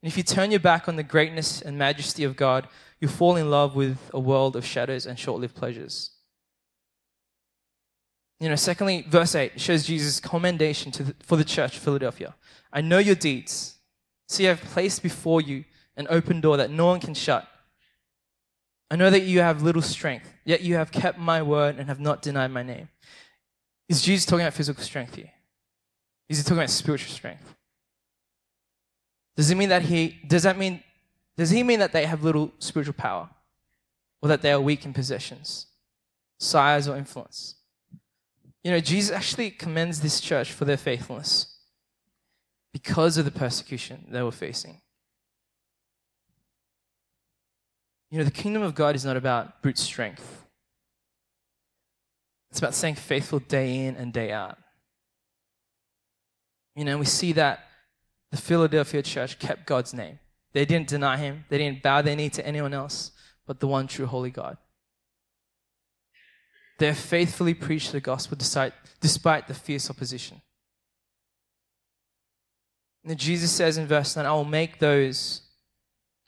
And 0.01 0.12
if 0.12 0.17
you 0.17 0.24
turn 0.24 0.51
your 0.51 0.60
back 0.60 0.88
on 0.88 0.95
the 0.95 1.03
greatness 1.03 1.62
and 1.62 1.77
majesty 1.77 2.24
of 2.24 2.36
God, 2.36 2.67
you'll 3.00 3.12
fall 3.12 3.36
in 3.36 3.50
love 3.50 3.75
with 3.75 3.98
a 4.13 4.19
world 4.19 4.55
of 4.55 4.65
shadows 4.65 5.05
and 5.05 5.17
short 5.17 5.41
lived 5.41 5.55
pleasures. 5.55 6.12
You 8.39 8.50
know, 8.50 8.55
secondly, 8.55 9.05
verse 9.07 9.36
8 9.36 9.62
shows 9.62 9.86
Jesus' 9.86 10.19
commendation 10.19 10.91
the, 10.91 11.15
for 11.21 11.36
the 11.36 11.43
church 11.43 11.77
of 11.77 11.83
Philadelphia. 11.83 12.33
I 12.74 12.81
know 12.81 12.98
your 12.98 13.15
deeds. 13.15 13.75
See, 14.27 14.48
I 14.48 14.50
have 14.50 14.62
placed 14.62 15.03
before 15.03 15.41
you 15.41 15.65
an 15.95 16.07
open 16.10 16.41
door 16.41 16.57
that 16.57 16.71
no 16.71 16.88
one 16.88 17.00
can 17.00 17.13
shut. 17.13 17.48
I 18.91 18.98
know 18.98 19.10
that 19.10 19.21
you 19.21 19.39
have 19.39 19.63
little 19.63 19.81
strength, 19.81 20.33
yet 20.43 20.63
you 20.63 20.75
have 20.75 20.91
kept 20.91 21.17
my 21.17 21.41
word 21.41 21.77
and 21.79 21.88
have 21.88 22.01
not 22.01 22.21
denied 22.21 22.51
my 22.51 22.62
name. 22.62 22.89
Is 23.88 24.01
Jesus 24.01 24.25
talking 24.25 24.45
about 24.45 24.53
physical 24.53 24.83
strength 24.83 25.15
here? 25.15 25.31
Is 26.27 26.38
he 26.38 26.43
talking 26.43 26.57
about 26.57 26.69
spiritual 26.69 27.13
strength? 27.13 27.55
Does 29.38 29.50
it 29.50 29.55
mean 29.55 29.69
that 29.69 29.83
he 29.83 30.19
does 30.27 30.43
that 30.43 30.57
mean 30.57 30.83
does 31.38 31.51
he 31.51 31.63
mean 31.63 31.79
that 31.79 31.93
they 31.93 32.05
have 32.05 32.25
little 32.25 32.51
spiritual 32.60 32.93
power? 32.93 33.29
Or 34.21 34.27
that 34.27 34.41
they 34.41 34.51
are 34.51 34.62
weak 34.62 34.86
in 34.86 34.93
possessions, 34.93 35.67
size, 36.38 36.88
or 36.88 36.98
influence? 36.98 37.55
You 38.62 38.71
know, 38.71 38.79
Jesus 38.81 39.15
actually 39.15 39.51
commends 39.51 40.01
this 40.01 40.19
church 40.19 40.51
for 40.51 40.65
their 40.65 40.77
faithfulness 40.77 41.57
because 42.74 43.17
of 43.17 43.25
the 43.25 43.31
persecution 43.31 44.05
they 44.10 44.21
were 44.21 44.31
facing. 44.31 44.81
You 48.12 48.18
know, 48.18 48.25
the 48.25 48.32
kingdom 48.32 48.62
of 48.62 48.75
God 48.75 48.96
is 48.96 49.06
not 49.06 49.18
about 49.18 49.62
brute 49.62 49.77
strength, 49.77 50.46
it's 52.51 52.60
about 52.60 52.75
staying 52.75 52.96
faithful 52.96 53.39
day 53.39 53.86
in 53.86 53.96
and 53.96 54.12
day 54.12 54.32
out. 54.32 54.58
You 56.75 56.86
know, 56.86 56.98
we 56.98 57.06
see 57.06 57.32
that 57.34 57.68
the 58.30 58.38
Philadelphia 58.38 59.01
church 59.01 59.39
kept 59.39 59.65
God's 59.65 59.94
name. 59.94 60.20
They 60.53 60.65
didn't 60.65 60.89
deny 60.89 61.18
him, 61.18 61.46
they 61.50 61.58
didn't 61.58 61.82
bow 61.82 62.01
their 62.01 62.15
knee 62.15 62.30
to 62.30 62.46
anyone 62.46 62.74
else 62.74 63.12
but 63.48 63.60
the 63.60 63.68
one 63.68 63.88
true 63.88 64.06
holy 64.06 64.30
God. 64.30 64.58
They 66.80 66.94
faithfully 66.94 67.53
preached 67.53 67.91
the 67.91 68.00
gospel 68.00 68.38
despite, 68.38 68.74
the 69.48 69.53
fierce 69.53 69.89
opposition. 69.89 70.41
And 73.06 73.20
Jesus 73.20 73.51
says 73.51 73.77
in 73.77 73.88
verse 73.88 74.15
9, 74.15 74.25
I 74.25 74.32
will 74.32 74.46
make 74.46 74.80
those 74.80 75.41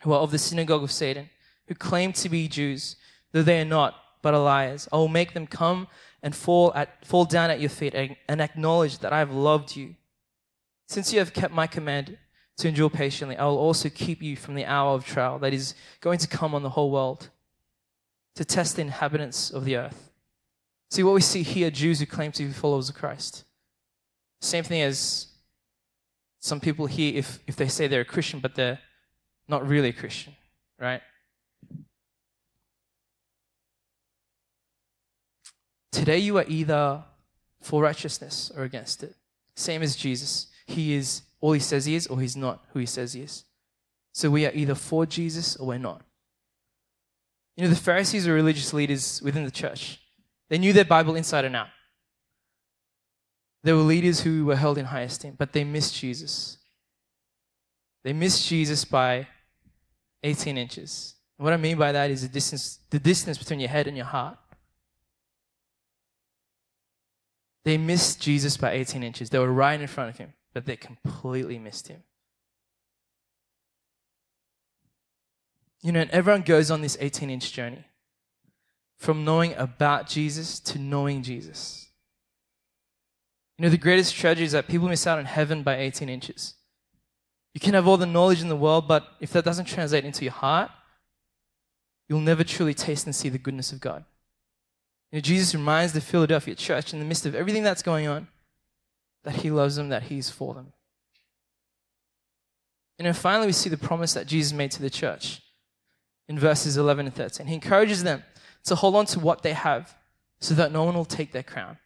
who 0.02 0.12
are 0.12 0.20
of 0.20 0.32
the 0.32 0.38
synagogue 0.38 0.84
of 0.84 0.92
Satan 0.92 1.30
who 1.67 1.75
claim 1.75 2.13
to 2.13 2.29
be 2.29 2.48
Jews, 2.48 2.96
though 3.32 3.43
they 3.43 3.62
are 3.62 3.65
not, 3.65 3.96
but 4.22 4.34
are 4.34 4.43
liars. 4.43 4.88
I 4.91 4.98
will 4.98 5.08
make 5.08 5.34
them 5.34 5.48
come 5.48 5.88
and 6.22 6.36
fall, 6.36 6.74
at, 6.74 7.05
fall 7.05 7.25
down 7.25 7.50
at 7.50 7.60
your 7.60 7.70
feet 7.70 7.93
and 7.93 8.41
acknowledge 8.41 9.00
that 9.00 9.13
I 9.13 9.20
have 9.20 9.32
loved 9.32 9.75
you. 9.75 9.96
Since 10.88 11.12
you 11.12 11.20
have 11.20 11.34
kept 11.34 11.53
my 11.53 11.67
command 11.67 12.17
to 12.58 12.67
endure 12.67 12.89
patiently, 12.89 13.38
I 13.38 13.46
will 13.46 13.58
also 13.58 13.89
keep 13.89 14.22
you 14.22 14.36
from 14.36 14.55
the 14.55 14.65
hour 14.65 14.93
of 14.93 15.05
trial 15.05 15.39
that 15.39 15.53
is 15.53 15.75
going 16.01 16.20
to 16.20 16.27
come 16.27 16.53
on 16.53 16.63
the 16.63 16.70
whole 16.70 16.91
world 16.91 17.29
to 18.36 18.46
test 18.46 18.75
the 18.75 18.82
inhabitants 18.82 19.51
of 19.51 19.65
the 19.65 19.77
earth. 19.77 20.12
See, 20.89 21.03
what 21.03 21.15
we 21.15 21.22
see 21.22 21.43
here 21.43 21.72
Jews 21.72 22.00
who 22.00 22.05
claim 22.05 22.32
to 22.34 22.46
be 22.46 22.53
followers 22.53 22.89
of 22.89 22.96
Christ. 22.96 23.43
Same 24.41 24.63
thing 24.63 24.82
as 24.82 25.27
some 26.39 26.60
people 26.60 26.86
here, 26.86 27.17
if, 27.17 27.39
if 27.48 27.55
they 27.55 27.67
say 27.67 27.88
they're 27.88 28.01
a 28.01 28.05
Christian, 28.05 28.39
but 28.39 28.55
they're 28.55 28.79
not 29.48 29.67
really 29.67 29.89
a 29.89 29.93
Christian, 29.93 30.36
right? 30.79 31.01
Today, 35.94 36.18
you 36.18 36.38
are 36.40 36.46
either 36.48 37.04
for 37.62 37.82
righteousness 37.84 38.52
or 38.58 38.64
against 38.64 39.04
it. 39.04 39.16
Same 39.56 39.84
as 39.84 39.96
Jesus. 39.96 40.48
He 40.66 40.96
is 40.96 41.22
all 41.40 41.54
he 41.54 41.60
says 41.60 41.86
he 41.86 41.96
is, 41.96 42.08
or 42.08 42.20
he's 42.20 42.36
not 42.36 42.66
who 42.74 42.80
he 42.80 42.86
says 42.86 43.14
he 43.14 43.22
is. 43.22 43.46
So 44.12 44.30
we 44.30 44.46
are 44.46 44.52
either 44.54 44.76
for 44.76 45.06
Jesus 45.06 45.56
or 45.56 45.68
we're 45.68 45.78
not. 45.78 46.02
You 47.56 47.64
know, 47.64 47.70
the 47.70 47.76
Pharisees 47.76 48.28
were 48.28 48.34
religious 48.34 48.74
leaders 48.74 49.22
within 49.24 49.46
the 49.46 49.52
church. 49.52 50.00
They 50.50 50.58
knew 50.58 50.74
their 50.74 50.86
Bible 50.86 51.16
inside 51.16 51.46
and 51.46 51.56
out. 51.56 51.68
There 53.64 53.76
were 53.76 53.84
leaders 53.84 54.22
who 54.22 54.46
were 54.46 54.56
held 54.56 54.78
in 54.78 54.86
high 54.86 55.02
esteem, 55.02 55.36
but 55.38 55.54
they 55.54 55.64
missed 55.64 55.96
Jesus. 55.96 56.58
They 58.04 58.14
missed 58.14 58.48
Jesus 58.48 58.84
by 58.84 59.28
18 60.24 60.58
inches. 60.58 61.16
What 61.38 61.54
I 61.54 61.58
mean 61.58 61.78
by 61.78 61.92
that 61.92 62.10
is 62.10 62.22
the 62.24 62.28
distance, 62.28 62.80
the 62.90 63.00
distance 63.00 63.38
between 63.38 63.60
your 63.60 63.70
head 63.70 63.88
and 63.88 63.96
your 63.96 64.06
heart. 64.06 64.38
They 67.65 67.77
missed 67.77 68.22
Jesus 68.22 68.58
by 68.58 68.72
18 68.72 69.03
inches. 69.03 69.29
They 69.29 69.39
were 69.39 69.51
right 69.51 69.79
in 69.79 69.88
front 69.88 70.10
of 70.10 70.17
him, 70.17 70.34
but 70.53 70.65
they 70.65 70.75
completely 70.75 71.58
missed 71.58 71.88
him. 71.88 72.03
You 75.82 75.91
know, 75.91 76.05
everyone 76.12 76.41
goes 76.41 76.72
on 76.72 76.82
this 76.82 76.98
18 77.00 77.29
inch 77.29 77.51
journey 77.51 77.86
from 78.98 79.25
knowing 79.25 79.53
about 79.55 80.08
Jesus 80.08 80.60
to 80.62 80.79
knowing 80.79 81.24
Jesus. 81.24 81.89
You 83.58 83.63
know, 83.63 83.70
the 83.70 83.77
greatest 83.77 84.15
tragedy 84.15 84.46
is 84.46 84.53
that 84.53 84.67
people 84.67 84.88
miss 84.88 85.05
out 85.05 85.20
on 85.20 85.25
heaven 85.25 85.62
by 85.62 85.77
18 85.77 86.10
inches. 86.10 86.55
You 87.53 87.60
can 87.60 87.74
have 87.74 87.88
all 87.88 87.98
the 87.98 88.05
knowledge 88.05 88.41
in 88.41 88.50
the 88.50 88.55
world, 88.55 88.88
but 88.88 89.08
if 89.20 89.32
that 89.34 89.46
doesn't 89.46 89.65
translate 89.65 90.05
into 90.05 90.24
your 90.24 90.34
heart, 90.34 90.72
you'll 92.10 92.20
never 92.20 92.43
truly 92.43 92.74
taste 92.74 93.05
and 93.05 93.15
see 93.15 93.29
the 93.29 93.38
goodness 93.38 93.72
of 93.72 93.79
God. 93.79 94.05
You 95.13 95.17
know, 95.17 95.22
Jesus 95.22 95.53
reminds 95.53 95.93
the 95.93 96.01
Philadelphia 96.01 96.55
church 96.55 96.91
in 96.91 96.98
the 96.98 97.05
midst 97.05 97.27
of 97.27 97.36
everything 97.36 97.62
that's 97.62 97.84
going 97.84 98.08
on 98.08 98.29
that 99.24 99.36
he 99.36 99.51
loves 99.51 99.75
them, 99.75 99.89
that 99.89 100.01
he's 100.03 100.32
for 100.32 100.55
them. 100.55 100.74
And 102.98 103.05
then 103.05 103.13
finally, 103.13 103.46
we 103.46 103.53
see 103.53 103.70
the 103.70 103.77
promise 103.77 104.15
that 104.15 104.25
Jesus 104.25 104.53
made 104.53 104.72
to 104.72 104.82
the 104.82 104.89
church 104.89 105.43
in 106.27 106.39
verses 106.39 106.77
11 106.77 107.05
and 107.05 107.13
13. 107.13 107.46
He 107.46 107.53
encourages 107.53 108.03
them 108.03 108.24
to 108.63 108.74
hold 108.74 108.96
on 108.96 109.05
to 109.05 109.20
what 109.20 109.43
they 109.43 109.53
have 109.53 109.96
so 110.41 110.55
that 110.55 110.72
no 110.72 110.84
one 110.84 110.96
will 110.96 111.05
take 111.05 111.32
their 111.32 111.43
crown, 111.43 111.77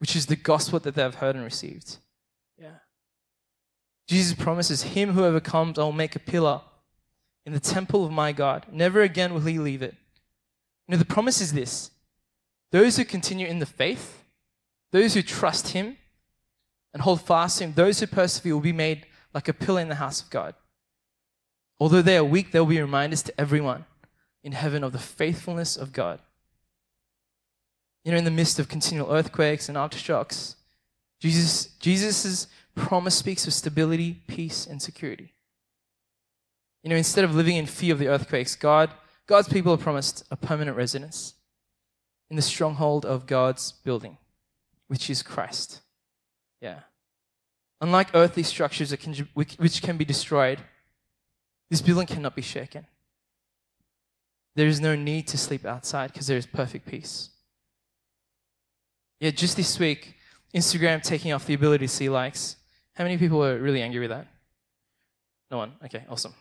which 0.00 0.16
is 0.16 0.26
the 0.26 0.34
gospel 0.34 0.80
that 0.80 0.96
they 0.96 1.02
have 1.02 1.16
heard 1.16 1.36
and 1.36 1.44
received. 1.44 1.98
Yeah. 2.60 2.78
Jesus 4.08 4.34
promises, 4.34 4.82
Him 4.82 5.12
who 5.12 5.24
overcomes, 5.24 5.78
I 5.78 5.84
will 5.84 5.92
make 5.92 6.16
a 6.16 6.20
pillar 6.20 6.62
in 7.46 7.52
the 7.52 7.60
temple 7.60 8.04
of 8.04 8.10
my 8.10 8.32
God. 8.32 8.66
Never 8.72 9.02
again 9.02 9.32
will 9.32 9.42
he 9.42 9.60
leave 9.60 9.82
it. 9.82 9.94
You 10.88 10.92
know, 10.92 10.98
the 10.98 11.04
promise 11.04 11.40
is 11.40 11.52
this 11.52 11.90
those 12.72 12.96
who 12.96 13.04
continue 13.04 13.46
in 13.46 13.58
the 13.58 13.66
faith, 13.66 14.24
those 14.90 15.14
who 15.14 15.22
trust 15.22 15.68
Him 15.68 15.98
and 16.92 17.02
hold 17.02 17.20
fast 17.20 17.58
to 17.58 17.64
Him, 17.64 17.74
those 17.74 18.00
who 18.00 18.06
persevere 18.06 18.54
will 18.54 18.60
be 18.60 18.72
made 18.72 19.06
like 19.34 19.48
a 19.48 19.52
pillar 19.52 19.80
in 19.80 19.88
the 19.88 19.96
house 19.96 20.22
of 20.22 20.30
God. 20.30 20.54
Although 21.78 22.02
they 22.02 22.16
are 22.16 22.24
weak, 22.24 22.50
they 22.50 22.58
will 22.58 22.66
be 22.66 22.80
reminders 22.80 23.22
to 23.22 23.40
everyone 23.40 23.84
in 24.42 24.52
heaven 24.52 24.82
of 24.82 24.92
the 24.92 24.98
faithfulness 24.98 25.76
of 25.76 25.92
God. 25.92 26.20
You 28.04 28.12
know, 28.12 28.18
in 28.18 28.24
the 28.24 28.30
midst 28.30 28.58
of 28.58 28.68
continual 28.68 29.12
earthquakes 29.12 29.68
and 29.68 29.76
aftershocks, 29.76 30.54
Jesus, 31.20 31.66
Jesus' 31.78 32.46
promise 32.74 33.16
speaks 33.16 33.46
of 33.46 33.52
stability, 33.52 34.22
peace, 34.26 34.66
and 34.66 34.80
security. 34.80 35.34
You 36.82 36.90
know, 36.90 36.96
instead 36.96 37.24
of 37.24 37.34
living 37.34 37.56
in 37.56 37.66
fear 37.66 37.92
of 37.92 37.98
the 37.98 38.08
earthquakes, 38.08 38.56
God 38.56 38.90
God's 39.28 39.48
people 39.48 39.72
are 39.74 39.78
promised 39.78 40.24
a 40.30 40.36
permanent 40.36 40.76
residence 40.76 41.34
in 42.30 42.36
the 42.36 42.42
stronghold 42.42 43.04
of 43.04 43.26
God's 43.26 43.72
building, 43.72 44.16
which 44.88 45.10
is 45.10 45.22
Christ. 45.22 45.82
Yeah. 46.62 46.80
Unlike 47.80 48.08
earthly 48.14 48.42
structures 48.42 48.92
can, 48.96 49.28
which 49.34 49.82
can 49.82 49.98
be 49.98 50.04
destroyed, 50.04 50.60
this 51.70 51.82
building 51.82 52.06
cannot 52.06 52.34
be 52.34 52.42
shaken. 52.42 52.86
There 54.56 54.66
is 54.66 54.80
no 54.80 54.96
need 54.96 55.28
to 55.28 55.38
sleep 55.38 55.66
outside 55.66 56.12
because 56.12 56.26
there 56.26 56.38
is 56.38 56.46
perfect 56.46 56.86
peace. 56.86 57.30
Yeah, 59.20 59.30
just 59.30 59.56
this 59.56 59.78
week, 59.78 60.14
Instagram 60.54 61.02
taking 61.02 61.32
off 61.32 61.46
the 61.46 61.54
ability 61.54 61.86
to 61.86 61.92
see 61.92 62.08
likes. 62.08 62.56
How 62.94 63.04
many 63.04 63.18
people 63.18 63.38
were 63.38 63.58
really 63.58 63.82
angry 63.82 64.00
with 64.00 64.10
that? 64.10 64.26
No 65.50 65.58
one? 65.58 65.74
Okay, 65.84 66.04
awesome. 66.08 66.34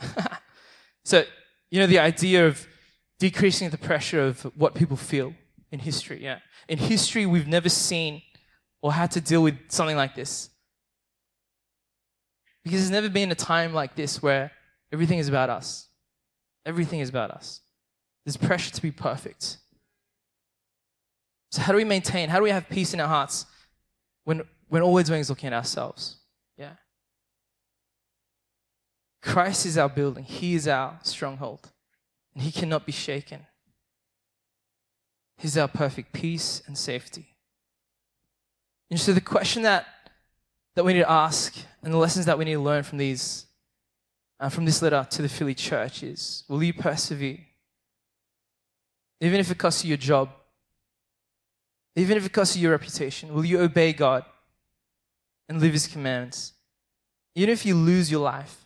so, 1.04 1.24
you 1.70 1.80
know, 1.80 1.86
the 1.86 1.98
idea 1.98 2.46
of 2.46 2.66
decreasing 3.18 3.70
the 3.70 3.78
pressure 3.78 4.22
of 4.22 4.42
what 4.56 4.74
people 4.74 4.96
feel 4.96 5.34
in 5.70 5.78
history. 5.78 6.22
Yeah. 6.22 6.38
In 6.68 6.78
history, 6.78 7.26
we've 7.26 7.46
never 7.46 7.68
seen 7.68 8.22
or 8.82 8.92
had 8.92 9.10
to 9.12 9.20
deal 9.20 9.42
with 9.42 9.56
something 9.68 9.96
like 9.96 10.14
this. 10.14 10.50
Because 12.64 12.80
there's 12.80 12.90
never 12.90 13.08
been 13.08 13.30
a 13.30 13.36
time 13.36 13.72
like 13.72 13.94
this 13.94 14.22
where 14.22 14.50
everything 14.92 15.18
is 15.18 15.28
about 15.28 15.50
us. 15.50 15.88
Everything 16.66 17.00
is 17.00 17.08
about 17.08 17.30
us. 17.30 17.60
There's 18.24 18.36
pressure 18.36 18.70
to 18.70 18.82
be 18.82 18.90
perfect. 18.90 19.58
So, 21.50 21.62
how 21.62 21.72
do 21.72 21.78
we 21.78 21.84
maintain, 21.84 22.28
how 22.28 22.36
do 22.36 22.44
we 22.44 22.50
have 22.50 22.68
peace 22.68 22.94
in 22.94 23.00
our 23.00 23.08
hearts 23.08 23.46
when, 24.24 24.42
when 24.68 24.82
all 24.82 24.92
we're 24.92 25.02
doing 25.02 25.20
is 25.20 25.30
looking 25.30 25.48
at 25.48 25.52
ourselves? 25.52 26.16
Yeah. 26.56 26.74
Christ 29.22 29.66
is 29.66 29.76
our 29.76 29.88
building, 29.88 30.24
He 30.24 30.54
is 30.54 30.66
our 30.66 30.98
stronghold, 31.02 31.70
and 32.34 32.42
He 32.42 32.52
cannot 32.52 32.86
be 32.86 32.92
shaken. 32.92 33.46
He's 35.36 35.56
our 35.56 35.68
perfect 35.68 36.12
peace 36.12 36.62
and 36.66 36.76
safety. 36.76 37.34
And 38.90 39.00
so, 39.00 39.12
the 39.12 39.20
question 39.20 39.62
that, 39.62 39.86
that 40.74 40.84
we 40.84 40.94
need 40.94 41.00
to 41.00 41.10
ask 41.10 41.54
and 41.82 41.92
the 41.92 41.98
lessons 41.98 42.26
that 42.26 42.38
we 42.38 42.44
need 42.44 42.54
to 42.54 42.60
learn 42.60 42.82
from 42.82 42.98
these 42.98 43.46
uh, 44.40 44.48
from 44.48 44.64
this 44.64 44.80
letter 44.80 45.06
to 45.10 45.22
the 45.22 45.28
Philly 45.28 45.54
church 45.54 46.02
is 46.02 46.44
will 46.48 46.62
you 46.62 46.72
persevere? 46.72 47.38
Even 49.20 49.38
if 49.38 49.50
it 49.50 49.58
costs 49.58 49.84
you 49.84 49.90
your 49.90 49.98
job, 49.98 50.30
even 51.94 52.16
if 52.16 52.24
it 52.24 52.32
costs 52.32 52.56
you 52.56 52.62
your 52.62 52.70
reputation, 52.72 53.34
will 53.34 53.44
you 53.44 53.60
obey 53.60 53.92
God 53.92 54.24
and 55.48 55.60
live 55.60 55.74
His 55.74 55.86
commands? 55.86 56.54
Even 57.34 57.50
if 57.50 57.66
you 57.66 57.74
lose 57.74 58.10
your 58.10 58.22
life, 58.22 58.59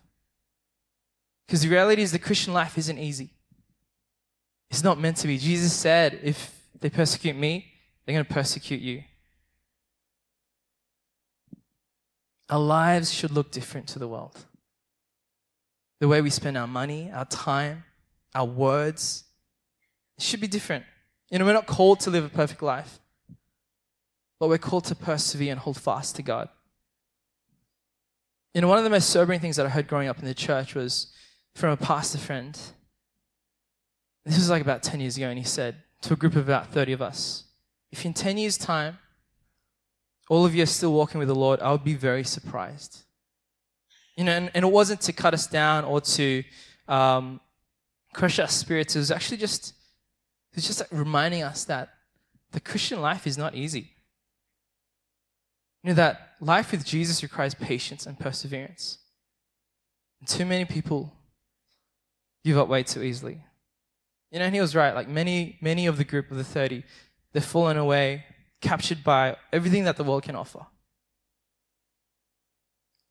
because 1.46 1.62
the 1.62 1.68
reality 1.68 2.02
is 2.02 2.12
the 2.12 2.18
Christian 2.18 2.52
life 2.52 2.78
isn't 2.78 2.98
easy. 2.98 3.30
It's 4.70 4.83
not 4.83 4.98
meant 4.98 5.18
to 5.18 5.26
be. 5.26 5.38
Jesus 5.38 5.72
said, 5.72 6.20
if 6.22 6.54
they 6.80 6.90
persecute 6.90 7.37
me, 7.37 7.66
they're 8.04 8.14
going 8.14 8.24
to 8.24 8.33
persecute 8.33 8.80
you. 8.80 9.04
Our 12.48 12.59
lives 12.59 13.12
should 13.12 13.30
look 13.30 13.50
different 13.50 13.87
to 13.88 13.98
the 13.98 14.09
world. 14.09 14.44
The 16.00 16.09
way 16.09 16.20
we 16.20 16.30
spend 16.30 16.59
our 16.59 16.66
money, 16.66 17.11
our 17.12 17.24
time, 17.24 17.85
our 18.35 18.44
words, 18.44 19.24
should 20.18 20.40
be 20.40 20.46
different. 20.46 20.85
You 21.30 21.38
know, 21.38 21.44
we're 21.44 21.52
not 21.52 21.66
called 21.66 22.00
to 22.00 22.11
live 22.11 22.24
a 22.24 22.28
perfect 22.28 22.62
life, 22.62 22.98
but 24.38 24.48
we're 24.48 24.59
called 24.59 24.85
to 24.87 24.94
persevere 24.94 25.52
and 25.52 25.61
hold 25.61 25.80
fast 25.80 26.16
to 26.16 26.22
God. 26.22 26.48
You 28.52 28.61
know, 28.61 28.68
one 28.68 28.78
of 28.78 28.85
the 28.85 28.90
most 28.90 29.11
sobering 29.11 29.40
things 29.40 29.57
that 29.57 29.66
I 29.66 29.70
heard 29.70 29.88
growing 29.88 30.09
up 30.09 30.18
in 30.18 30.26
the 30.26 30.35
church 30.35 30.74
was 30.74 31.12
from 31.55 31.71
a 31.71 31.77
pastor 31.77 32.19
friend. 32.19 32.59
This 34.25 34.37
was 34.37 34.51
like 34.51 34.62
about 34.62 34.83
10 34.83 35.01
years 35.01 35.17
ago, 35.17 35.29
and 35.29 35.38
he 35.38 35.45
said 35.45 35.77
to 36.03 36.14
a 36.14 36.17
group 36.17 36.37
of 36.37 36.49
about 36.49 36.69
30 36.69 36.93
of 36.93 37.03
us, 37.03 37.45
If 37.93 38.05
in 38.05 38.12
10 38.12 38.38
years' 38.38 38.59
time, 38.59 38.99
all 40.29 40.45
of 40.45 40.55
you 40.55 40.62
are 40.62 40.67
still 40.67 40.93
walking 40.93 41.19
with 41.19 41.29
the 41.29 41.35
Lord, 41.35 41.61
I 41.61 41.71
would 41.71 41.85
be 41.85 41.95
very 41.95 42.25
surprised. 42.25 43.03
You 44.17 44.25
know, 44.25 44.33
and, 44.33 44.51
and 44.55 44.64
it 44.64 44.71
wasn't 44.71 45.01
to 45.03 45.12
cut 45.12 45.35
us 45.35 45.47
down 45.47 45.85
or 45.85 46.01
to 46.01 46.45
um, 46.88 47.40
crush 48.12 48.38
our 48.38 48.49
spirits. 48.49 48.97
It 48.97 49.01
was 49.01 49.11
actually 49.11 49.37
just, 49.38 49.71
it 50.53 50.57
was 50.57 50.67
just 50.67 50.81
like 50.81 50.88
reminding 50.93 51.43
us 51.43 51.64
that 51.64 51.90
the 52.53 52.61
Christian 52.61 53.01
life 53.01 53.27
is 53.27 53.37
not 53.37 53.55
easy. 53.55 53.90
You 55.83 55.90
know, 55.90 55.95
that 55.95 56.31
life 56.40 56.71
with 56.71 56.85
Jesus 56.85 57.23
requires 57.23 57.55
patience 57.55 58.07
and 58.07 58.19
perseverance. 58.19 58.99
And 60.21 60.29
too 60.29 60.47
many 60.47 60.64
people 60.64 61.12
give 62.44 62.59
up 62.59 62.68
way 62.68 62.83
too 62.83 63.02
easily. 63.02 63.40
You 64.30 64.38
know, 64.38 64.46
and 64.46 64.54
he 64.54 64.61
was 64.61 64.74
right. 64.74 64.94
Like 64.94 65.09
many, 65.09 65.59
many 65.61 65.87
of 65.87 65.96
the 65.96 66.04
group 66.04 66.30
of 66.30 66.37
the 66.37 66.44
30, 66.44 66.83
they've 67.33 67.44
fallen 67.44 67.76
away, 67.76 68.24
captured 68.61 69.02
by 69.02 69.37
everything 69.52 69.85
that 69.85 69.96
the 69.96 70.04
world 70.04 70.24
can 70.24 70.37
offer. 70.37 70.66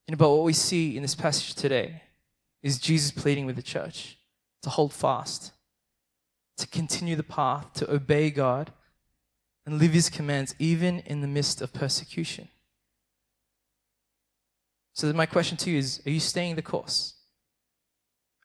You 0.07 0.13
know, 0.13 0.17
but 0.17 0.29
what 0.29 0.43
we 0.43 0.53
see 0.53 0.95
in 0.95 1.01
this 1.01 1.15
passage 1.15 1.55
today 1.55 2.03
is 2.61 2.77
Jesus 2.77 3.11
pleading 3.11 3.45
with 3.45 3.55
the 3.55 3.61
church 3.61 4.17
to 4.61 4.69
hold 4.69 4.93
fast, 4.93 5.51
to 6.57 6.67
continue 6.67 7.15
the 7.15 7.23
path, 7.23 7.73
to 7.75 7.91
obey 7.91 8.29
God, 8.29 8.71
and 9.65 9.79
live 9.79 9.93
his 9.93 10.09
commands 10.09 10.55
even 10.59 10.99
in 10.99 11.21
the 11.21 11.27
midst 11.27 11.61
of 11.61 11.73
persecution. 11.73 12.49
So, 14.93 15.11
my 15.13 15.25
question 15.25 15.57
to 15.57 15.71
you 15.71 15.77
is 15.77 16.01
Are 16.05 16.11
you 16.11 16.19
staying 16.19 16.55
the 16.55 16.61
course? 16.61 17.15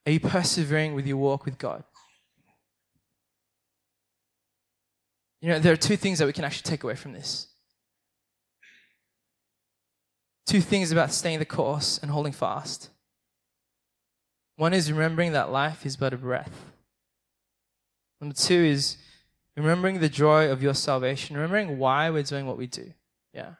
Are 0.09 0.11
you 0.11 0.21
persevering 0.21 0.95
with 0.95 1.07
your 1.07 1.19
walk 1.19 1.45
with 1.45 1.59
God? 1.59 1.85
You 5.43 5.51
know, 5.51 5.59
there 5.59 5.75
are 5.75 5.77
two 5.77 5.99
things 5.99 6.19
that 6.19 6.25
we 6.25 6.33
can 6.33 6.47
actually 6.47 6.71
take 6.71 6.83
away 6.83 6.95
from 6.95 7.13
this. 7.13 7.49
Two 10.47 10.63
things 10.63 10.93
about 10.93 11.13
staying 11.13 11.41
the 11.41 11.45
course 11.45 11.99
and 11.99 12.11
holding 12.11 12.33
fast. 12.33 12.89
One 14.57 14.73
is 14.73 14.91
remembering 14.91 15.33
that 15.33 15.53
life 15.53 15.85
is 15.85 15.99
but 15.99 16.15
a 16.15 16.17
breath. 16.17 16.73
Number 18.19 18.35
two 18.35 18.55
is 18.55 18.97
remembering 19.59 20.01
the 20.01 20.09
joy 20.09 20.51
of 20.51 20.63
your 20.63 20.73
salvation, 20.73 21.37
remembering 21.37 21.77
why 21.77 22.09
we're 22.09 22.23
doing 22.23 22.47
what 22.47 22.57
we 22.57 22.67
do. 22.67 22.95
Yeah. 23.35 23.57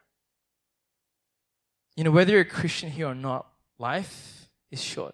You 1.95 2.05
know, 2.05 2.11
whether 2.11 2.31
you're 2.31 2.41
a 2.41 2.45
Christian 2.45 2.89
here 2.89 3.05
or 3.05 3.13
not, 3.13 3.45
life 3.77 4.49
is 4.71 4.81
short. 4.81 5.13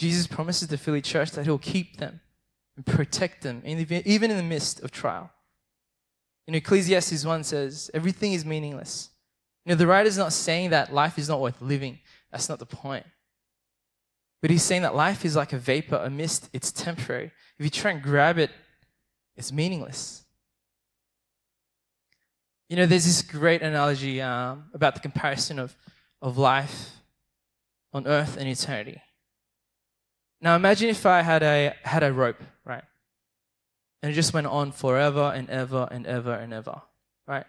Jesus 0.00 0.26
promises 0.26 0.68
the 0.68 0.78
Philly 0.78 1.02
church 1.02 1.32
that 1.32 1.44
he'll 1.44 1.58
keep 1.58 1.98
them 1.98 2.22
and 2.74 2.86
protect 2.86 3.42
them, 3.42 3.60
even 3.66 4.30
in 4.30 4.36
the 4.38 4.42
midst 4.42 4.80
of 4.80 4.90
trial. 4.90 5.30
In 6.46 6.54
Ecclesiastes 6.54 7.22
1 7.22 7.44
says, 7.44 7.90
everything 7.92 8.32
is 8.32 8.46
meaningless. 8.46 9.10
You 9.66 9.70
know, 9.70 9.76
the 9.76 9.86
writer's 9.86 10.16
not 10.16 10.32
saying 10.32 10.70
that 10.70 10.94
life 10.94 11.18
is 11.18 11.28
not 11.28 11.38
worth 11.38 11.60
living. 11.60 11.98
That's 12.30 12.48
not 12.48 12.58
the 12.58 12.64
point. 12.64 13.04
But 14.40 14.50
he's 14.50 14.62
saying 14.62 14.80
that 14.82 14.94
life 14.94 15.26
is 15.26 15.36
like 15.36 15.52
a 15.52 15.58
vapor, 15.58 15.96
a 15.96 16.08
mist, 16.08 16.48
it's 16.54 16.72
temporary. 16.72 17.30
If 17.58 17.64
you 17.66 17.68
try 17.68 17.90
and 17.90 18.02
grab 18.02 18.38
it, 18.38 18.50
it's 19.36 19.52
meaningless. 19.52 20.24
You 22.70 22.76
know, 22.76 22.86
there's 22.86 23.04
this 23.04 23.20
great 23.20 23.60
analogy 23.60 24.22
um, 24.22 24.70
about 24.72 24.94
the 24.94 25.00
comparison 25.00 25.58
of, 25.58 25.76
of 26.22 26.38
life 26.38 27.02
on 27.92 28.06
earth 28.06 28.38
and 28.38 28.48
eternity. 28.48 29.02
Now 30.40 30.56
imagine 30.56 30.88
if 30.88 31.04
I 31.04 31.22
had 31.22 31.42
a, 31.42 31.74
had 31.82 32.02
a 32.02 32.12
rope, 32.12 32.42
right? 32.64 32.84
And 34.02 34.10
it 34.10 34.14
just 34.14 34.32
went 34.32 34.46
on 34.46 34.72
forever 34.72 35.32
and 35.34 35.48
ever 35.50 35.86
and 35.90 36.06
ever 36.06 36.32
and 36.32 36.54
ever, 36.54 36.80
right? 37.26 37.44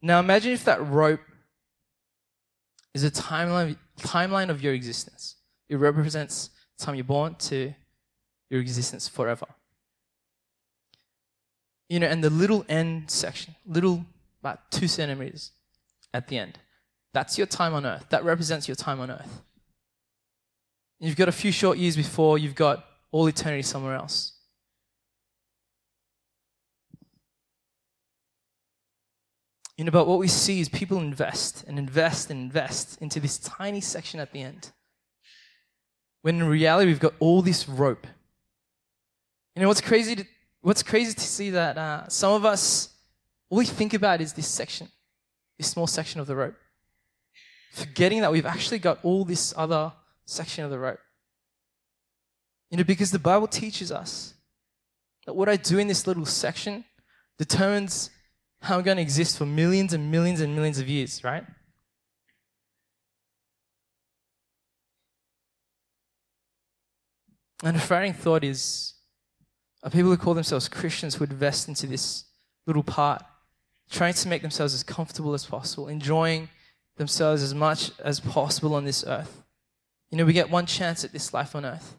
Now 0.00 0.18
imagine 0.18 0.52
if 0.52 0.64
that 0.64 0.84
rope 0.84 1.20
is 2.92 3.04
a 3.04 3.10
timeline, 3.10 3.76
timeline 4.00 4.50
of 4.50 4.62
your 4.62 4.74
existence. 4.74 5.36
It 5.68 5.76
represents 5.76 6.50
the 6.78 6.84
time 6.84 6.96
you're 6.96 7.04
born 7.04 7.36
to 7.36 7.72
your 8.50 8.60
existence 8.60 9.08
forever. 9.08 9.46
You 11.88 12.00
know, 12.00 12.08
and 12.08 12.22
the 12.24 12.30
little 12.30 12.64
end 12.68 13.10
section, 13.10 13.54
little 13.64 14.04
about 14.40 14.70
two 14.70 14.88
centimeters 14.88 15.52
at 16.12 16.26
the 16.28 16.38
end, 16.38 16.58
that's 17.14 17.38
your 17.38 17.46
time 17.46 17.74
on 17.74 17.86
earth. 17.86 18.06
That 18.10 18.24
represents 18.24 18.66
your 18.66 18.74
time 18.74 19.00
on 19.00 19.10
earth. 19.10 19.42
You've 21.02 21.16
got 21.16 21.28
a 21.28 21.32
few 21.32 21.50
short 21.50 21.78
years 21.78 21.96
before 21.96 22.38
you've 22.38 22.54
got 22.54 22.84
all 23.10 23.26
eternity 23.26 23.62
somewhere 23.62 23.96
else. 23.96 24.34
You 29.76 29.84
know, 29.84 29.90
but 29.90 30.06
what 30.06 30.20
we 30.20 30.28
see 30.28 30.60
is 30.60 30.68
people 30.68 30.98
invest 30.98 31.64
and 31.66 31.76
invest 31.76 32.30
and 32.30 32.38
invest 32.38 33.02
into 33.02 33.18
this 33.18 33.36
tiny 33.38 33.80
section 33.80 34.20
at 34.20 34.32
the 34.32 34.42
end. 34.42 34.70
When 36.20 36.36
in 36.36 36.44
reality, 36.44 36.86
we've 36.86 37.00
got 37.00 37.14
all 37.18 37.42
this 37.42 37.68
rope. 37.68 38.06
You 39.56 39.62
know, 39.62 39.68
what's 39.68 39.80
crazy 39.80 40.14
to, 40.14 40.24
what's 40.60 40.84
crazy 40.84 41.14
to 41.14 41.20
see 41.20 41.50
that 41.50 41.76
uh, 41.76 42.08
some 42.08 42.32
of 42.32 42.44
us, 42.44 42.90
all 43.50 43.58
we 43.58 43.66
think 43.66 43.92
about 43.92 44.20
is 44.20 44.34
this 44.34 44.46
section, 44.46 44.88
this 45.58 45.66
small 45.66 45.88
section 45.88 46.20
of 46.20 46.28
the 46.28 46.36
rope. 46.36 46.54
Forgetting 47.72 48.20
that 48.20 48.30
we've 48.30 48.46
actually 48.46 48.78
got 48.78 49.00
all 49.02 49.24
this 49.24 49.52
other 49.56 49.92
section 50.26 50.64
of 50.64 50.70
the 50.70 50.78
rope. 50.78 51.00
You 52.70 52.78
know, 52.78 52.84
because 52.84 53.10
the 53.10 53.18
Bible 53.18 53.46
teaches 53.46 53.92
us 53.92 54.34
that 55.26 55.34
what 55.34 55.48
I 55.48 55.56
do 55.56 55.78
in 55.78 55.88
this 55.88 56.06
little 56.06 56.24
section 56.24 56.84
determines 57.38 58.10
how 58.60 58.78
I'm 58.78 58.82
going 58.82 58.96
to 58.96 59.02
exist 59.02 59.36
for 59.36 59.44
millions 59.44 59.92
and 59.92 60.10
millions 60.10 60.40
and 60.40 60.54
millions 60.54 60.78
of 60.78 60.88
years, 60.88 61.22
right? 61.22 61.44
And 67.62 67.76
a 67.76 67.80
frightening 67.80 68.14
thought 68.14 68.42
is 68.42 68.94
are 69.82 69.90
people 69.90 70.10
who 70.10 70.16
call 70.16 70.34
themselves 70.34 70.68
Christians 70.68 71.16
who 71.16 71.24
invest 71.24 71.68
into 71.68 71.86
this 71.86 72.24
little 72.66 72.84
part, 72.84 73.22
trying 73.90 74.14
to 74.14 74.28
make 74.28 74.42
themselves 74.42 74.74
as 74.74 74.82
comfortable 74.82 75.34
as 75.34 75.44
possible, 75.44 75.88
enjoying 75.88 76.48
themselves 76.96 77.42
as 77.42 77.54
much 77.54 77.90
as 78.00 78.20
possible 78.20 78.74
on 78.74 78.84
this 78.84 79.04
earth. 79.06 79.41
You 80.12 80.18
know, 80.18 80.26
we 80.26 80.34
get 80.34 80.50
one 80.50 80.66
chance 80.66 81.04
at 81.04 81.12
this 81.12 81.32
life 81.32 81.56
on 81.56 81.64
earth. 81.64 81.98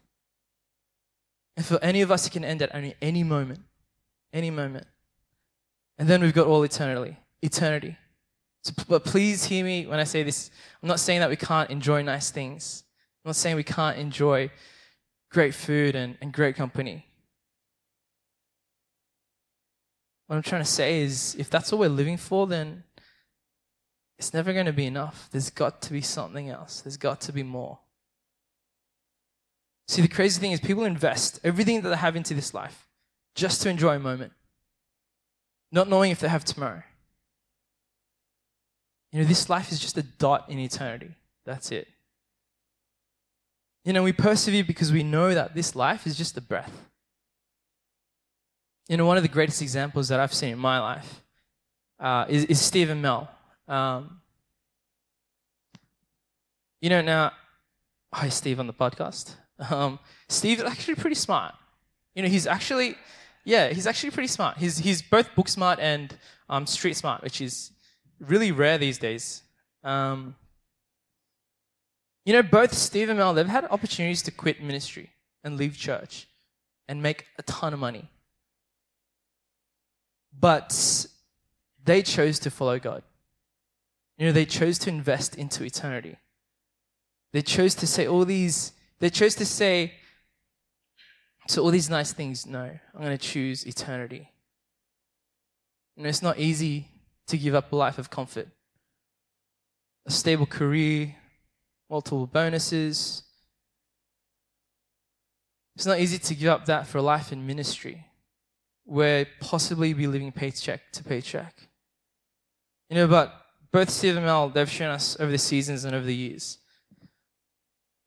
And 1.56 1.66
for 1.66 1.82
any 1.82 2.00
of 2.00 2.12
us, 2.12 2.28
it 2.28 2.30
can 2.30 2.44
end 2.44 2.62
at 2.62 2.72
any, 2.72 2.94
any 3.02 3.24
moment. 3.24 3.60
Any 4.32 4.50
moment. 4.50 4.86
And 5.98 6.08
then 6.08 6.22
we've 6.22 6.32
got 6.32 6.46
all 6.46 6.62
eternity. 6.62 7.16
Eternity. 7.42 7.96
So, 8.62 8.72
but 8.88 9.04
please 9.04 9.44
hear 9.44 9.64
me 9.64 9.86
when 9.86 9.98
I 9.98 10.04
say 10.04 10.22
this. 10.22 10.52
I'm 10.80 10.88
not 10.88 11.00
saying 11.00 11.20
that 11.20 11.28
we 11.28 11.36
can't 11.36 11.70
enjoy 11.70 12.02
nice 12.02 12.30
things. 12.30 12.84
I'm 13.24 13.30
not 13.30 13.36
saying 13.36 13.56
we 13.56 13.64
can't 13.64 13.98
enjoy 13.98 14.50
great 15.30 15.52
food 15.52 15.96
and, 15.96 16.16
and 16.20 16.32
great 16.32 16.54
company. 16.54 17.06
What 20.28 20.36
I'm 20.36 20.42
trying 20.42 20.62
to 20.62 20.70
say 20.70 21.02
is 21.02 21.34
if 21.36 21.50
that's 21.50 21.72
all 21.72 21.80
we're 21.80 21.88
living 21.88 22.16
for, 22.16 22.46
then 22.46 22.84
it's 24.18 24.32
never 24.32 24.52
going 24.52 24.66
to 24.66 24.72
be 24.72 24.86
enough. 24.86 25.28
There's 25.32 25.50
got 25.50 25.82
to 25.82 25.92
be 25.92 26.00
something 26.00 26.48
else, 26.48 26.80
there's 26.80 26.96
got 26.96 27.20
to 27.22 27.32
be 27.32 27.42
more. 27.42 27.80
See, 29.86 30.02
the 30.02 30.08
crazy 30.08 30.40
thing 30.40 30.52
is 30.52 30.60
people 30.60 30.84
invest 30.84 31.40
everything 31.44 31.82
that 31.82 31.88
they 31.88 31.96
have 31.96 32.16
into 32.16 32.34
this 32.34 32.54
life 32.54 32.88
just 33.34 33.62
to 33.62 33.68
enjoy 33.68 33.96
a 33.96 33.98
moment 34.00 34.32
not 35.74 35.88
knowing 35.88 36.12
if 36.12 36.20
they 36.20 36.28
have 36.28 36.44
tomorrow. 36.44 36.82
You 39.10 39.20
know, 39.20 39.26
this 39.26 39.50
life 39.50 39.72
is 39.72 39.80
just 39.80 39.98
a 39.98 40.02
dot 40.02 40.48
in 40.48 40.60
eternity. 40.60 41.10
That's 41.44 41.72
it. 41.72 41.88
You 43.84 43.92
know, 43.92 44.04
we 44.04 44.12
persevere 44.12 44.64
because 44.64 44.92
we 44.92 45.02
know 45.02 45.34
that 45.34 45.54
this 45.54 45.74
life 45.74 46.06
is 46.06 46.16
just 46.16 46.36
a 46.38 46.40
breath. 46.40 46.72
You 48.88 48.96
know, 48.96 49.04
one 49.04 49.16
of 49.16 49.24
the 49.24 49.28
greatest 49.28 49.60
examples 49.62 50.08
that 50.08 50.20
I've 50.20 50.32
seen 50.32 50.50
in 50.50 50.58
my 50.58 50.78
life 50.78 51.22
uh, 51.98 52.26
is, 52.28 52.44
is 52.44 52.60
Steve 52.60 52.88
and 52.88 53.02
Mel. 53.02 53.28
Um, 53.66 54.20
you 56.80 56.88
know, 56.88 57.02
now, 57.02 57.32
hi, 58.12 58.28
Steve, 58.28 58.60
on 58.60 58.68
the 58.68 58.72
podcast. 58.72 59.34
Um, 59.58 59.98
Steve's 60.28 60.62
actually 60.62 60.96
pretty 60.96 61.16
smart. 61.16 61.54
You 62.14 62.22
know, 62.22 62.28
he's 62.28 62.46
actually 62.46 62.96
yeah, 63.44 63.68
he's 63.68 63.86
actually 63.86 64.10
pretty 64.10 64.28
smart. 64.28 64.56
He's, 64.56 64.78
he's 64.78 65.02
both 65.02 65.34
book 65.34 65.48
smart 65.48 65.78
and 65.78 66.16
um, 66.48 66.66
street 66.66 66.96
smart, 66.96 67.22
which 67.22 67.40
is 67.40 67.72
really 68.18 68.52
rare 68.52 68.78
these 68.78 68.98
days. 68.98 69.42
Um, 69.82 70.34
you 72.24 72.32
know, 72.32 72.42
both 72.42 72.72
Steve 72.72 73.10
and 73.10 73.18
Mel, 73.18 73.34
they've 73.34 73.46
had 73.46 73.66
opportunities 73.66 74.22
to 74.22 74.30
quit 74.30 74.62
ministry 74.62 75.10
and 75.42 75.58
leave 75.58 75.76
church 75.76 76.26
and 76.88 77.02
make 77.02 77.26
a 77.38 77.42
ton 77.42 77.74
of 77.74 77.78
money. 77.78 78.08
But 80.38 81.06
they 81.84 82.02
chose 82.02 82.38
to 82.40 82.50
follow 82.50 82.78
God. 82.78 83.02
You 84.16 84.26
know, 84.26 84.32
they 84.32 84.46
chose 84.46 84.78
to 84.80 84.90
invest 84.90 85.36
into 85.36 85.64
eternity. 85.64 86.16
They 87.32 87.42
chose 87.42 87.74
to 87.76 87.86
say 87.86 88.06
all 88.06 88.24
these, 88.24 88.72
they 89.00 89.10
chose 89.10 89.34
to 89.36 89.46
say, 89.46 89.92
to 91.48 91.60
all 91.60 91.70
these 91.70 91.90
nice 91.90 92.12
things, 92.12 92.46
no, 92.46 92.70
I'm 92.94 93.00
going 93.00 93.16
to 93.16 93.18
choose 93.18 93.66
eternity. 93.66 94.30
You 95.96 96.02
know, 96.02 96.08
it's 96.08 96.22
not 96.22 96.38
easy 96.38 96.88
to 97.26 97.38
give 97.38 97.54
up 97.54 97.72
a 97.72 97.76
life 97.76 97.98
of 97.98 98.10
comfort. 98.10 98.48
A 100.06 100.10
stable 100.10 100.46
career, 100.46 101.14
multiple 101.90 102.26
bonuses. 102.26 103.22
It's 105.76 105.86
not 105.86 106.00
easy 106.00 106.18
to 106.18 106.34
give 106.34 106.48
up 106.48 106.66
that 106.66 106.86
for 106.86 106.98
a 106.98 107.02
life 107.02 107.32
in 107.32 107.46
ministry 107.46 108.06
where 108.84 109.26
possibly 109.40 109.92
be 109.94 110.06
living 110.06 110.30
paycheck 110.30 110.92
to 110.92 111.02
paycheck. 111.02 111.68
You 112.90 112.96
know, 112.96 113.08
but 113.08 113.34
both 113.72 113.90
Steve 113.90 114.16
and 114.16 114.26
Mel, 114.26 114.50
they've 114.50 114.70
shown 114.70 114.90
us 114.90 115.18
over 115.18 115.30
the 115.30 115.38
seasons 115.38 115.84
and 115.84 115.94
over 115.94 116.04
the 116.04 116.14
years, 116.14 116.58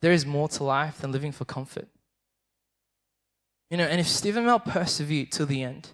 there 0.01 0.11
is 0.11 0.25
more 0.25 0.47
to 0.49 0.63
life 0.63 0.99
than 0.99 1.11
living 1.11 1.31
for 1.31 1.45
comfort. 1.45 1.87
You 3.69 3.77
know, 3.77 3.85
and 3.85 3.99
if 3.99 4.07
Steve 4.07 4.37
and 4.37 4.45
Mel 4.45 4.59
persevered 4.59 5.31
till 5.31 5.45
the 5.45 5.63
end, 5.63 5.89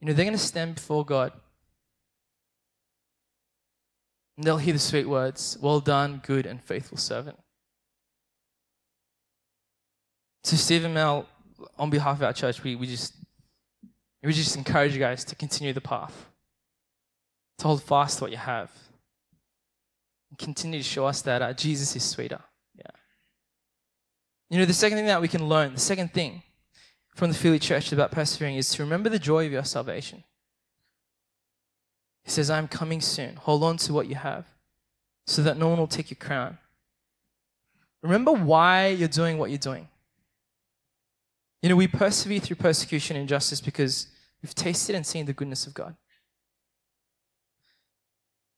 you 0.00 0.06
know, 0.06 0.12
they're 0.12 0.26
going 0.26 0.36
to 0.36 0.42
stand 0.42 0.74
before 0.74 1.04
God. 1.04 1.32
And 4.36 4.46
they'll 4.46 4.58
hear 4.58 4.74
the 4.74 4.78
sweet 4.78 5.08
words, 5.08 5.56
Well 5.60 5.80
done, 5.80 6.20
good 6.26 6.44
and 6.44 6.62
faithful 6.62 6.98
servant. 6.98 7.38
So, 10.42 10.56
Steve 10.56 10.84
and 10.84 10.92
Mel, 10.92 11.26
on 11.78 11.88
behalf 11.88 12.18
of 12.18 12.24
our 12.24 12.32
church, 12.32 12.62
we, 12.62 12.76
we 12.76 12.86
just 12.86 13.14
we 14.22 14.32
just 14.32 14.56
encourage 14.56 14.92
you 14.92 14.98
guys 14.98 15.24
to 15.26 15.34
continue 15.34 15.72
the 15.72 15.80
path, 15.80 16.30
to 17.58 17.66
hold 17.66 17.82
fast 17.82 18.18
to 18.18 18.24
what 18.24 18.30
you 18.30 18.38
have, 18.38 18.70
and 20.30 20.38
continue 20.38 20.80
to 20.80 20.84
show 20.84 21.06
us 21.06 21.22
that 21.22 21.40
uh, 21.42 21.52
Jesus 21.52 21.94
is 21.94 22.02
sweeter. 22.02 22.40
You 24.54 24.60
know, 24.60 24.66
the 24.66 24.72
second 24.72 24.98
thing 24.98 25.06
that 25.06 25.20
we 25.20 25.26
can 25.26 25.48
learn, 25.48 25.74
the 25.74 25.80
second 25.80 26.12
thing 26.12 26.44
from 27.16 27.32
the 27.32 27.36
Philly 27.36 27.58
church 27.58 27.90
about 27.90 28.12
persevering 28.12 28.54
is 28.54 28.70
to 28.70 28.84
remember 28.84 29.08
the 29.08 29.18
joy 29.18 29.46
of 29.46 29.50
your 29.50 29.64
salvation. 29.64 30.22
He 32.22 32.30
says, 32.30 32.50
I'm 32.50 32.68
coming 32.68 33.00
soon. 33.00 33.34
Hold 33.34 33.64
on 33.64 33.78
to 33.78 33.92
what 33.92 34.06
you 34.06 34.14
have 34.14 34.46
so 35.26 35.42
that 35.42 35.56
no 35.56 35.70
one 35.70 35.78
will 35.80 35.88
take 35.88 36.08
your 36.08 36.18
crown. 36.20 36.58
Remember 38.00 38.30
why 38.30 38.90
you're 38.90 39.08
doing 39.08 39.38
what 39.38 39.50
you're 39.50 39.58
doing. 39.58 39.88
You 41.60 41.68
know, 41.68 41.74
we 41.74 41.88
persevere 41.88 42.38
through 42.38 42.54
persecution 42.54 43.16
and 43.16 43.22
injustice 43.22 43.60
because 43.60 44.06
we've 44.40 44.54
tasted 44.54 44.94
and 44.94 45.04
seen 45.04 45.26
the 45.26 45.32
goodness 45.32 45.66
of 45.66 45.74
God. 45.74 45.96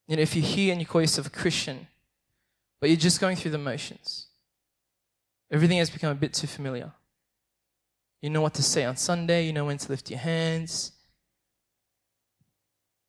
You 0.08 0.16
know, 0.16 0.22
if 0.22 0.36
you're 0.36 0.44
here 0.44 0.72
and 0.72 0.80
you 0.82 0.86
call 0.86 1.00
yourself 1.00 1.28
a 1.28 1.30
Christian, 1.30 1.86
but 2.82 2.90
you're 2.90 2.98
just 2.98 3.18
going 3.18 3.36
through 3.36 3.52
the 3.52 3.56
motions, 3.58 4.25
everything 5.50 5.78
has 5.78 5.90
become 5.90 6.10
a 6.10 6.14
bit 6.14 6.32
too 6.32 6.46
familiar. 6.46 6.92
You 8.22 8.30
know 8.30 8.40
what 8.40 8.54
to 8.54 8.62
say 8.62 8.84
on 8.84 8.96
Sunday, 8.96 9.46
you 9.46 9.52
know 9.52 9.66
when 9.66 9.78
to 9.78 9.90
lift 9.90 10.10
your 10.10 10.18
hands, 10.18 10.92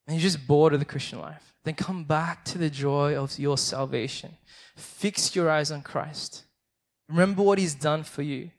and 0.06 0.16
you're 0.16 0.22
just 0.22 0.48
bored 0.48 0.74
of 0.74 0.80
the 0.80 0.86
Christian 0.86 1.20
life, 1.20 1.54
then 1.64 1.74
come 1.74 2.04
back 2.06 2.46
to 2.46 2.58
the 2.58 2.70
joy 2.70 3.16
of 3.16 3.38
your 3.38 3.58
salvation. 3.58 4.38
Fix 4.76 5.36
your 5.36 5.50
eyes 5.50 5.70
on 5.70 5.82
Christ. 5.82 6.44
Remember 7.10 7.44
what 7.44 7.60
He's 7.60 7.76
done 7.76 8.04
for 8.04 8.22
you. 8.22 8.52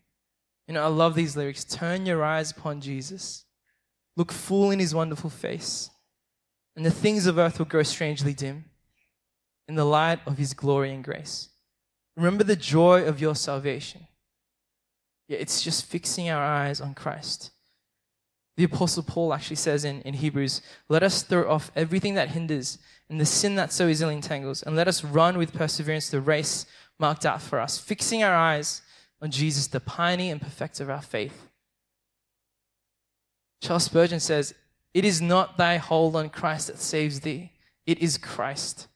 You 0.66 0.74
know, 0.74 0.84
I 0.84 0.88
love 0.88 1.14
these 1.14 1.36
lyrics. 1.36 1.64
Turn 1.64 2.04
your 2.04 2.22
eyes 2.22 2.50
upon 2.50 2.80
Jesus. 2.80 3.44
Look 4.16 4.32
full 4.32 4.70
in 4.70 4.78
His 4.78 4.94
wonderful 4.94 5.30
face, 5.30 5.90
and 6.76 6.84
the 6.84 6.90
things 6.90 7.26
of 7.26 7.38
earth 7.38 7.58
will 7.58 7.66
grow 7.66 7.82
strangely 7.82 8.34
dim 8.34 8.64
in 9.68 9.74
the 9.74 9.84
light 9.84 10.20
of 10.26 10.38
His 10.38 10.54
glory 10.54 10.92
and 10.92 11.04
grace. 11.04 11.48
Remember 12.18 12.42
the 12.42 12.56
joy 12.56 13.04
of 13.04 13.20
your 13.20 13.36
salvation. 13.36 14.08
Yeah, 15.28 15.38
it's 15.38 15.62
just 15.62 15.86
fixing 15.86 16.28
our 16.28 16.42
eyes 16.42 16.80
on 16.80 16.94
Christ. 16.94 17.52
The 18.56 18.64
Apostle 18.64 19.04
Paul 19.04 19.32
actually 19.32 19.54
says 19.56 19.84
in, 19.84 20.02
in 20.02 20.14
Hebrews, 20.14 20.60
Let 20.88 21.04
us 21.04 21.22
throw 21.22 21.48
off 21.48 21.70
everything 21.76 22.14
that 22.14 22.30
hinders 22.30 22.78
and 23.08 23.20
the 23.20 23.24
sin 23.24 23.54
that 23.54 23.72
so 23.72 23.86
easily 23.86 24.16
entangles, 24.16 24.64
and 24.64 24.74
let 24.74 24.88
us 24.88 25.04
run 25.04 25.38
with 25.38 25.54
perseverance 25.54 26.10
the 26.10 26.20
race 26.20 26.66
marked 26.98 27.24
out 27.24 27.40
for 27.40 27.60
us, 27.60 27.78
fixing 27.78 28.24
our 28.24 28.34
eyes 28.34 28.82
on 29.22 29.30
Jesus, 29.30 29.68
the 29.68 29.78
pioneer 29.78 30.32
and 30.32 30.42
perfecter 30.42 30.82
of 30.82 30.90
our 30.90 31.00
faith. 31.00 31.48
Charles 33.62 33.84
Spurgeon 33.84 34.18
says, 34.18 34.54
It 34.92 35.04
is 35.04 35.22
not 35.22 35.56
thy 35.56 35.76
hold 35.76 36.16
on 36.16 36.30
Christ 36.30 36.66
that 36.66 36.80
saves 36.80 37.20
thee, 37.20 37.52
it 37.86 38.00
is 38.00 38.18
Christ. 38.18 38.88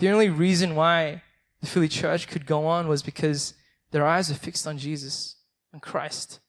The 0.00 0.10
only 0.10 0.28
reason 0.28 0.74
why 0.74 1.22
the 1.64 1.70
Philly 1.70 1.88
church 1.88 2.28
could 2.28 2.46
go 2.46 2.66
on 2.66 2.88
was 2.88 3.02
because 3.02 3.54
their 3.90 4.06
eyes 4.06 4.28
were 4.28 4.36
fixed 4.36 4.66
on 4.66 4.78
Jesus 4.78 5.36
and 5.72 5.80
Christ 5.80 6.40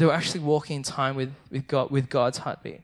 they 0.00 0.06
were 0.06 0.14
actually 0.14 0.40
walking 0.40 0.76
in 0.76 0.82
time 0.82 1.14
with, 1.14 1.30
with, 1.50 1.68
God, 1.68 1.90
with 1.90 2.08
God's 2.08 2.38
heartbeat. 2.38 2.80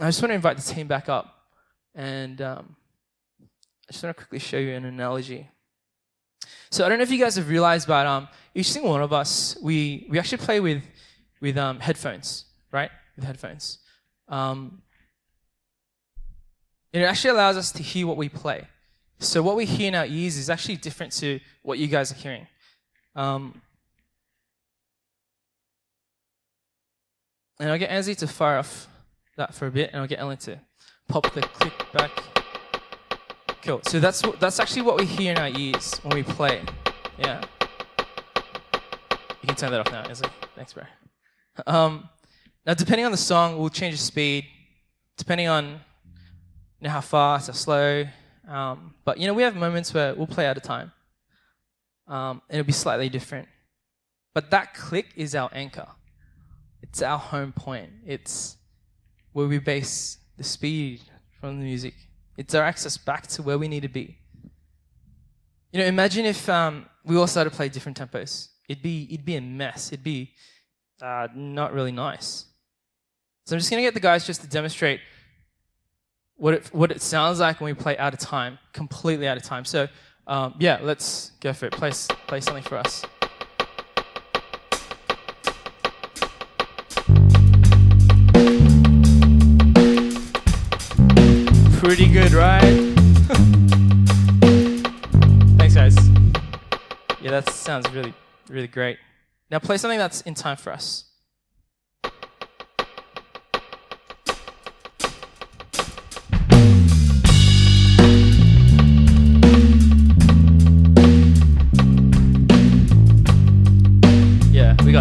I 0.00 0.06
just 0.06 0.22
want 0.22 0.30
to 0.30 0.34
invite 0.34 0.56
the 0.56 0.62
team 0.62 0.86
back 0.86 1.10
up, 1.10 1.42
and 1.94 2.40
um, 2.40 2.74
I 3.42 3.92
just 3.92 4.02
want 4.02 4.16
to 4.16 4.22
quickly 4.22 4.38
show 4.38 4.56
you 4.56 4.72
an 4.72 4.86
analogy. 4.86 5.46
So 6.70 6.86
I 6.86 6.88
don't 6.88 6.96
know 6.96 7.02
if 7.02 7.10
you 7.10 7.18
guys 7.18 7.36
have 7.36 7.50
realized, 7.50 7.86
but 7.86 8.06
um, 8.06 8.28
each 8.54 8.72
single 8.72 8.90
one 8.90 9.02
of 9.02 9.12
us, 9.12 9.58
we, 9.62 10.06
we 10.08 10.18
actually 10.18 10.38
play 10.38 10.58
with, 10.58 10.82
with 11.42 11.58
um, 11.58 11.80
headphones, 11.80 12.46
right? 12.72 12.90
With 13.16 13.26
headphones. 13.26 13.80
Um, 14.26 14.80
it 16.92 17.02
actually 17.02 17.30
allows 17.30 17.56
us 17.56 17.70
to 17.72 17.82
hear 17.82 18.06
what 18.06 18.16
we 18.16 18.28
play. 18.28 18.66
So 19.18 19.42
what 19.42 19.56
we 19.56 19.64
hear 19.64 19.88
in 19.88 19.94
our 19.94 20.06
ears 20.06 20.36
is 20.36 20.48
actually 20.48 20.76
different 20.76 21.12
to 21.14 21.40
what 21.62 21.78
you 21.78 21.86
guys 21.86 22.12
are 22.12 22.16
hearing. 22.16 22.46
Um, 23.16 23.60
And 27.60 27.70
I'll 27.70 27.78
get 27.78 27.90
Anzi 27.90 28.16
to 28.18 28.28
fire 28.28 28.58
off 28.58 28.86
that 29.36 29.52
for 29.52 29.66
a 29.66 29.70
bit, 29.70 29.90
and 29.92 30.00
I'll 30.00 30.06
get 30.06 30.20
Ellen 30.20 30.36
to 30.38 30.60
pop 31.08 31.32
the 31.34 31.40
click 31.40 31.92
back. 31.92 32.10
Cool. 33.62 33.80
So 33.82 33.98
that's 33.98 34.22
that's 34.38 34.60
actually 34.60 34.82
what 34.82 35.00
we 35.00 35.06
hear 35.06 35.32
in 35.32 35.38
our 35.38 35.48
ears 35.48 35.98
when 36.04 36.14
we 36.14 36.22
play. 36.22 36.62
Yeah. 37.18 37.42
You 39.42 39.48
can 39.48 39.56
turn 39.56 39.72
that 39.72 39.80
off 39.80 39.90
now, 39.90 40.04
Anzi. 40.04 40.30
Thanks, 40.54 40.72
bro. 40.72 40.84
Um, 41.66 42.08
now, 42.64 42.74
depending 42.74 43.06
on 43.06 43.10
the 43.10 43.18
song, 43.18 43.58
we'll 43.58 43.70
change 43.70 43.96
the 43.96 44.02
speed, 44.04 44.44
depending 45.16 45.48
on 45.48 45.80
know, 46.86 46.90
how 46.90 47.00
fast 47.00 47.48
or 47.48 47.52
slow. 47.52 48.04
Um, 48.46 48.94
but 49.04 49.18
you 49.18 49.26
know, 49.26 49.34
we 49.34 49.42
have 49.42 49.56
moments 49.56 49.92
where 49.92 50.14
we'll 50.14 50.26
play 50.26 50.46
out 50.46 50.56
of 50.56 50.62
time, 50.62 50.92
um, 52.06 52.42
and 52.48 52.58
it'll 52.58 52.66
be 52.66 52.72
slightly 52.72 53.08
different. 53.08 53.48
But 54.34 54.50
that 54.50 54.74
click 54.74 55.06
is 55.16 55.34
our 55.34 55.50
anchor 55.52 55.88
it's 56.82 57.02
our 57.02 57.18
home 57.18 57.52
point. 57.52 57.90
It's 58.06 58.56
where 59.32 59.46
we 59.46 59.58
base 59.58 60.18
the 60.36 60.44
speed 60.44 61.02
from 61.40 61.58
the 61.58 61.64
music. 61.64 61.94
It's 62.36 62.54
our 62.54 62.62
access 62.62 62.96
back 62.96 63.26
to 63.28 63.42
where 63.42 63.58
we 63.58 63.68
need 63.68 63.82
to 63.82 63.88
be. 63.88 64.18
You 65.72 65.80
know, 65.80 65.86
imagine 65.86 66.24
if 66.24 66.48
um, 66.48 66.86
we 67.04 67.16
all 67.16 67.26
started 67.26 67.50
to 67.50 67.56
play 67.56 67.68
different 67.68 67.98
tempos. 67.98 68.48
It'd 68.68 68.82
be 68.82 69.06
it'd 69.10 69.24
be 69.24 69.36
a 69.36 69.40
mess. 69.40 69.92
It'd 69.92 70.04
be 70.04 70.32
uh, 71.02 71.28
not 71.34 71.72
really 71.72 71.92
nice. 71.92 72.46
So 73.44 73.54
I'm 73.54 73.60
just 73.60 73.70
gonna 73.70 73.82
get 73.82 73.94
the 73.94 74.00
guys 74.00 74.26
just 74.26 74.40
to 74.42 74.46
demonstrate 74.46 75.00
what 76.38 76.54
it 76.54 76.68
what 76.72 76.90
it 76.90 77.02
sounds 77.02 77.40
like 77.40 77.60
when 77.60 77.74
we 77.74 77.80
play 77.80 77.98
out 77.98 78.14
of 78.14 78.20
time, 78.20 78.58
completely 78.72 79.28
out 79.28 79.36
of 79.36 79.42
time. 79.42 79.64
So 79.64 79.88
um, 80.26 80.54
yeah, 80.58 80.78
let's 80.80 81.32
go 81.40 81.52
for 81.52 81.66
it. 81.66 81.72
Play 81.72 81.90
play 82.26 82.40
something 82.40 82.62
for 82.62 82.78
us. 82.78 83.04
Pretty 91.78 92.08
good, 92.12 92.32
right? 92.32 92.60
Thanks, 95.58 95.74
guys. 95.74 95.96
Yeah, 97.20 97.30
that 97.32 97.50
sounds 97.50 97.90
really, 97.92 98.14
really 98.48 98.68
great. 98.68 98.98
Now 99.50 99.58
play 99.58 99.76
something 99.76 99.98
that's 99.98 100.20
in 100.22 100.34
time 100.34 100.56
for 100.56 100.72
us. 100.72 101.07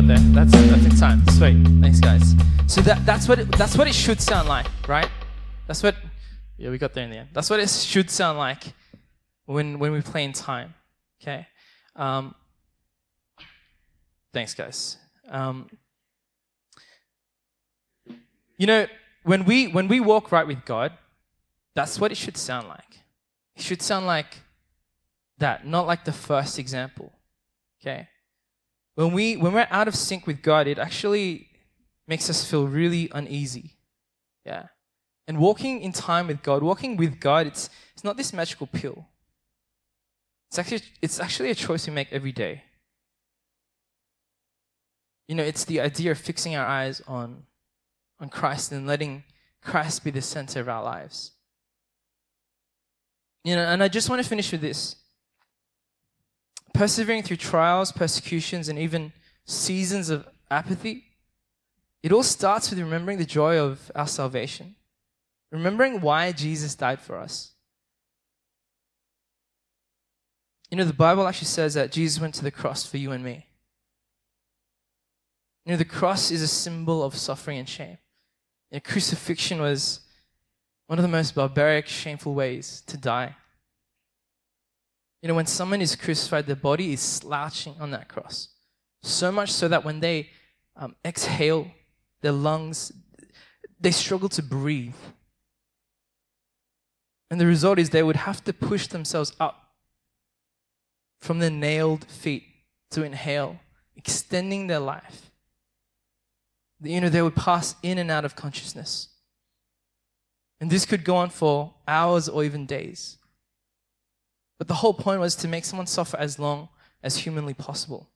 Got 0.02 0.08
there. 0.08 0.46
That's 0.46 0.54
in 0.54 0.96
time. 1.00 1.28
Sweet. 1.30 1.66
Thanks, 1.82 2.00
guys. 2.00 2.36
So 2.68 2.82
that 2.82 3.04
that's 3.04 3.28
what 3.28 3.40
it, 3.40 3.52
that's 3.54 3.76
what 3.76 3.88
it 3.88 3.96
should 3.96 4.22
sound 4.22 4.48
like, 4.48 4.68
right? 4.88 5.10
That's 5.66 5.82
what 5.82 5.96
yeah, 6.58 6.70
we 6.70 6.78
got 6.78 6.94
there 6.94 7.06
in 7.06 7.10
the 7.10 7.18
end. 7.18 7.30
That's 7.34 7.50
what 7.50 7.60
it 7.60 7.68
should 7.68 8.12
sound 8.12 8.38
like 8.38 8.74
when 9.46 9.80
when 9.80 9.92
we 9.92 10.02
play 10.02 10.24
in 10.24 10.34
time. 10.34 10.76
Okay. 11.20 11.48
Um, 11.96 12.36
thanks, 14.34 14.54
guys. 14.54 14.98
Um, 15.30 15.68
you 18.58 18.68
know, 18.68 18.86
when 19.24 19.46
we 19.46 19.66
when 19.66 19.88
we 19.88 20.00
walk 20.00 20.32
right 20.32 20.46
with 20.46 20.64
God, 20.64 20.92
that's 21.74 22.00
what 22.00 22.12
it 22.12 22.18
should 22.18 22.38
sound 22.38 22.68
like. 22.68 23.00
It 23.56 23.64
should 23.64 23.82
sound 23.82 24.06
like 24.06 24.38
that, 25.40 25.66
not 25.66 25.88
like 25.88 26.06
the 26.06 26.14
first 26.14 26.60
example. 26.60 27.12
Okay. 27.82 28.08
When 28.98 29.12
we 29.12 29.38
when 29.38 29.54
we're 29.54 29.68
out 29.70 29.88
of 29.88 29.96
sync 29.96 30.26
with 30.26 30.42
God, 30.42 30.66
it 30.66 30.80
actually 30.80 31.50
makes 32.08 32.32
us 32.32 32.50
feel 32.50 32.66
really 32.66 33.12
uneasy. 33.14 33.76
Yeah. 34.44 34.70
And 35.28 35.38
walking 35.38 35.82
in 35.82 35.92
time 35.92 36.26
with 36.26 36.42
God, 36.42 36.64
walking 36.64 36.98
with 36.98 37.20
God, 37.20 37.46
it's, 37.46 37.70
it's 37.94 38.04
not 38.04 38.18
this 38.18 38.34
magical 38.34 38.66
pill. 38.66 39.06
It's 40.50 40.58
actually, 40.58 40.82
it's 41.00 41.20
actually 41.20 41.52
a 41.52 41.56
choice 41.56 41.86
we 41.86 41.94
make 41.94 42.12
every 42.12 42.32
day. 42.32 42.64
You 45.28 45.36
know, 45.36 45.44
it's 45.44 45.66
the 45.66 45.80
idea 45.80 46.10
of 46.10 46.18
fixing 46.18 46.56
our 46.56 46.66
eyes 46.66 47.00
on, 47.08 47.44
on 48.20 48.30
Christ 48.30 48.72
and 48.72 48.88
letting 48.88 49.26
Christ 49.62 50.04
be 50.04 50.10
the 50.10 50.24
center 50.24 50.60
of 50.60 50.70
our 50.70 50.82
lives. 50.82 51.34
You 53.44 53.58
know, 53.58 53.66
and 53.66 53.84
I 53.84 53.90
just 53.90 54.10
want 54.10 54.24
to 54.24 54.28
finish 54.28 54.52
with 54.52 54.62
this. 54.62 54.96
Persevering 56.78 57.24
through 57.24 57.38
trials, 57.38 57.92
persecutions, 57.92 58.70
and 58.70 58.78
even 58.78 59.12
seasons 59.46 60.12
of 60.12 60.28
apathy, 60.52 61.06
it 62.04 62.12
all 62.12 62.22
starts 62.22 62.70
with 62.70 62.78
remembering 62.78 63.18
the 63.18 63.26
joy 63.26 63.58
of 63.58 63.92
our 63.96 64.06
salvation. 64.08 64.76
remembering 65.52 66.02
why 66.02 66.32
Jesus 66.32 66.76
died 66.76 67.00
for 67.00 67.18
us. 67.18 67.54
You 70.70 70.78
know, 70.78 70.84
the 70.84 70.94
Bible 70.94 71.26
actually 71.26 71.48
says 71.48 71.74
that 71.74 71.92
Jesus 71.92 72.22
went 72.22 72.36
to 72.36 72.44
the 72.44 72.52
cross 72.52 72.86
for 72.86 72.98
you 72.98 73.12
and 73.12 73.24
me. 73.24 73.48
You 75.66 75.72
know, 75.72 75.78
the 75.78 75.86
cross 75.86 76.30
is 76.30 76.44
a 76.44 76.48
symbol 76.48 77.04
of 77.04 77.16
suffering 77.16 77.58
and 77.58 77.68
shame. 77.68 77.98
You 78.70 78.76
know, 78.76 78.82
crucifixion 78.82 79.60
was 79.62 80.02
one 80.86 81.00
of 81.00 81.04
the 81.04 81.10
most 81.10 81.34
barbaric, 81.34 81.88
shameful 81.88 82.36
ways 82.36 82.84
to 82.86 82.98
die. 82.98 83.36
You 85.28 85.34
know, 85.34 85.36
when 85.36 85.46
someone 85.46 85.82
is 85.82 85.94
crucified, 85.94 86.48
their 86.48 86.56
body 86.56 86.94
is 86.94 87.02
slouching 87.02 87.76
on 87.82 87.92
that 87.92 88.08
cross. 88.08 88.48
So 89.04 89.30
much 89.30 89.52
so 89.52 89.68
that 89.68 89.84
when 89.84 90.00
they 90.00 90.30
um, 90.78 90.96
exhale, 91.04 91.70
their 92.22 92.32
lungs, 92.32 92.94
they 93.78 93.92
struggle 93.92 94.30
to 94.30 94.42
breathe. 94.42 94.96
And 97.30 97.42
the 97.42 97.46
result 97.46 97.78
is 97.78 97.90
they 97.90 98.04
would 98.04 98.16
have 98.16 98.42
to 98.46 98.54
push 98.54 98.88
themselves 98.88 99.34
up 99.38 99.74
from 101.20 101.40
their 101.40 101.50
nailed 101.50 102.06
feet 102.06 102.46
to 102.92 103.04
inhale, 103.04 103.60
extending 103.98 104.68
their 104.68 104.80
life. 104.80 105.30
You 106.82 107.02
know, 107.02 107.10
they 107.10 107.22
would 107.22 107.36
pass 107.36 107.76
in 107.84 107.98
and 107.98 108.10
out 108.10 108.24
of 108.24 108.38
consciousness. 108.38 109.10
And 110.62 110.70
this 110.70 110.86
could 110.86 111.04
go 111.04 111.18
on 111.18 111.32
for 111.32 111.74
hours 111.86 112.30
or 112.30 112.46
even 112.46 112.66
days. 112.66 113.17
But 114.58 114.68
the 114.68 114.76
whole 114.76 114.94
point 114.94 115.20
was 115.20 115.36
to 115.38 115.48
make 115.48 115.66
someone 115.66 115.88
suffer 115.88 116.18
as 116.18 116.40
long 116.40 116.70
as 117.04 117.18
humanly 117.18 117.54
possible. 117.54 118.10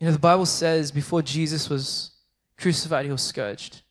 You 0.00 0.06
know, 0.06 0.12
the 0.12 0.18
Bible 0.18 0.46
says 0.46 0.92
before 0.92 1.22
Jesus 1.22 1.68
was 1.68 2.12
crucified, 2.58 3.04
he 3.04 3.10
was 3.10 3.22
scourged. 3.22 3.82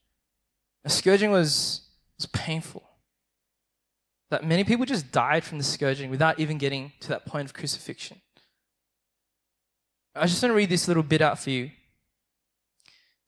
Now, 0.84 0.90
scourging 0.90 1.32
was, 1.32 1.82
was 2.18 2.26
painful. 2.28 2.84
That 4.30 4.46
many 4.46 4.64
people 4.64 4.86
just 4.86 5.12
died 5.12 5.44
from 5.44 5.58
the 5.58 5.64
scourging 5.64 6.10
without 6.10 6.40
even 6.40 6.58
getting 6.58 6.92
to 7.02 7.10
that 7.10 7.26
point 7.26 7.46
of 7.46 7.54
crucifixion. 7.54 8.22
I 10.16 10.28
just 10.28 10.42
want 10.44 10.52
to 10.52 10.56
read 10.56 10.70
this 10.70 10.88
little 10.88 11.04
bit 11.04 11.22
out 11.22 11.40
for 11.40 11.50
you. 11.50 11.72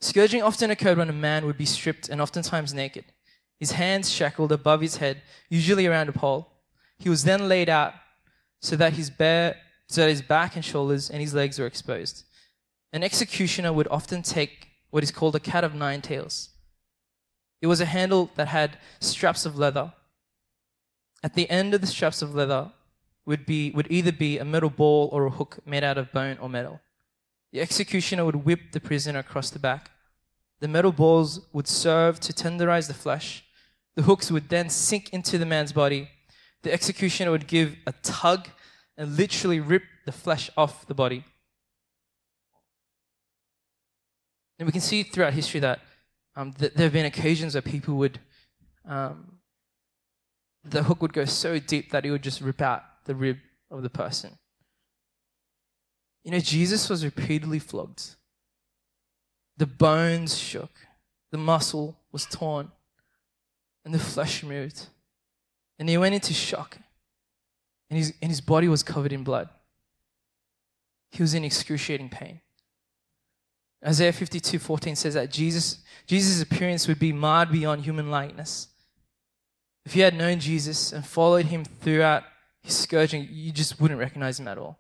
Scourging 0.02 0.43
often 0.43 0.69
occurred 0.69 0.98
when 0.98 1.10
a 1.10 1.13
man 1.13 1.45
would 1.45 1.58
be 1.58 1.65
stripped 1.65 2.10
and 2.10 2.21
oftentimes 2.21 2.74
naked, 2.74 3.06
his 3.60 3.71
hands 3.71 4.12
shackled 4.12 4.52
above 4.52 4.82
his 4.82 4.98
head, 4.98 5.21
usually 5.50 5.88
around 5.88 6.10
a 6.10 6.12
pole. 6.12 6.52
He 6.99 7.10
was 7.10 7.23
then 7.23 7.47
laid 7.47 7.69
out 7.69 7.93
so 8.62 8.75
that 8.75 8.93
his 8.93 9.10
bare, 9.10 9.58
so 9.88 10.01
that 10.01 10.10
his 10.10 10.21
back 10.21 10.55
and 10.55 10.63
shoulders 10.63 11.10
and 11.10 11.21
his 11.21 11.34
legs 11.34 11.60
were 11.60 11.65
exposed. 11.65 12.23
An 12.93 13.03
executioner 13.03 13.73
would 13.73 13.88
often 13.89 14.21
take 14.21 14.69
what 14.89 15.03
is 15.03 15.12
called 15.12 15.36
a 15.36 15.39
cat 15.39 15.63
of 15.63 15.75
nine 15.75 16.01
tails. 16.01 16.49
It 17.62 17.67
was 17.67 17.81
a 17.81 17.86
handle 17.86 18.31
that 18.36 18.47
had 18.47 18.77
straps 18.99 19.45
of 19.45 19.58
leather. 19.58 19.93
At 21.23 21.34
the 21.34 21.49
end 21.49 21.73
of 21.73 21.81
the 21.81 21.88
straps 21.88 22.21
of 22.21 22.36
leather 22.36 22.71
would 23.25 23.45
be 23.45 23.71
would 23.71 23.91
either 23.91 24.12
be 24.12 24.38
a 24.38 24.45
metal 24.45 24.69
ball 24.69 25.10
or 25.12 25.25
a 25.25 25.31
hook 25.31 25.58
made 25.65 25.84
out 25.84 25.97
of 25.97 26.12
bone 26.12 26.38
or 26.39 26.47
metal. 26.47 26.79
The 27.51 27.62
executioner 27.62 28.25
would 28.25 28.45
whip 28.45 28.71
the 28.71 28.79
prisoner 28.79 29.19
across 29.19 29.49
the 29.49 29.60
back. 29.60 29.91
The 30.60 30.67
metal 30.67 30.91
balls 30.91 31.41
would 31.51 31.67
serve 31.67 32.19
to 32.21 32.34
tenderize 32.34 32.88
the 32.88 32.93
flesh. 32.93 33.43
The 33.95 34.03
hooks 34.03 34.31
would 34.31 34.49
then 34.49 34.69
sink 34.69 35.10
into 35.12 35.38
the 35.38 35.45
man's 35.45 35.73
body 35.73 36.10
the 36.65 36.73
executioner 36.73 37.30
would 37.30 37.45
give 37.45 37.75
a 37.86 37.93
tug 38.01 38.47
and 38.97 39.15
literally 39.15 39.60
rip 39.60 39.84
the 40.08 40.12
flesh 40.12 40.49
off 40.58 40.88
the 40.88 40.95
body. 40.95 41.23
And 44.58 44.65
we 44.65 44.71
can 44.71 44.82
see 44.82 45.04
throughout 45.04 45.34
history 45.34 45.60
that 45.60 45.80
um, 46.36 46.54
th- 46.54 46.73
there 46.73 46.86
have 46.86 46.93
been 46.93 47.06
occasions 47.06 47.54
where 47.54 47.62
people 47.62 47.93
would, 47.95 48.19
um, 48.84 49.38
the 50.63 50.82
hook 50.82 51.04
would 51.04 51.13
go 51.13 51.25
so 51.25 51.60
deep 51.60 51.91
that 51.91 52.04
it 52.04 52.10
would 52.10 52.23
just 52.23 52.41
rip 52.41 52.62
out 52.62 52.82
the 53.06 53.13
rib 53.13 53.38
of 53.69 53.84
the 53.84 53.89
person. 53.91 54.32
You 56.23 56.32
know, 56.32 56.39
Jesus 56.39 56.89
was 56.89 57.06
repeatedly 57.06 57.60
flogged. 57.60 58.15
The 59.58 59.67
bones 59.67 60.36
shook, 60.36 60.71
the 61.32 61.38
muscle 61.38 61.95
was 62.12 62.25
torn, 62.25 62.71
and 63.84 63.93
the 63.93 63.99
flesh 63.99 64.41
removed. 64.41 64.88
And 65.79 65.89
he 65.89 65.97
went 65.97 66.15
into 66.15 66.33
shock. 66.33 66.77
And 67.89 67.97
his, 67.97 68.13
and 68.21 68.31
his 68.31 68.41
body 68.41 68.67
was 68.67 68.83
covered 68.83 69.13
in 69.13 69.23
blood. 69.23 69.49
He 71.11 71.21
was 71.21 71.33
in 71.33 71.43
excruciating 71.43 72.09
pain. 72.09 72.41
Isaiah 73.85 74.13
52 74.13 74.57
14 74.57 74.95
says 74.95 75.13
that 75.13 75.31
Jesus, 75.31 75.79
Jesus' 76.07 76.41
appearance 76.41 76.88
would 76.88 76.97
be 76.97 77.13
marred 77.13 77.51
beyond 77.51 77.83
human 77.83 78.09
likeness. 78.09 78.69
If 79.85 79.95
you 79.95 80.03
had 80.03 80.15
known 80.15 80.39
Jesus 80.39 80.91
and 80.91 81.05
followed 81.05 81.45
him 81.45 81.63
throughout 81.63 82.23
his 82.63 82.75
scourging, 82.75 83.27
you 83.29 83.51
just 83.51 83.79
wouldn't 83.79 83.99
recognize 83.99 84.39
him 84.39 84.47
at 84.47 84.57
all. 84.57 84.79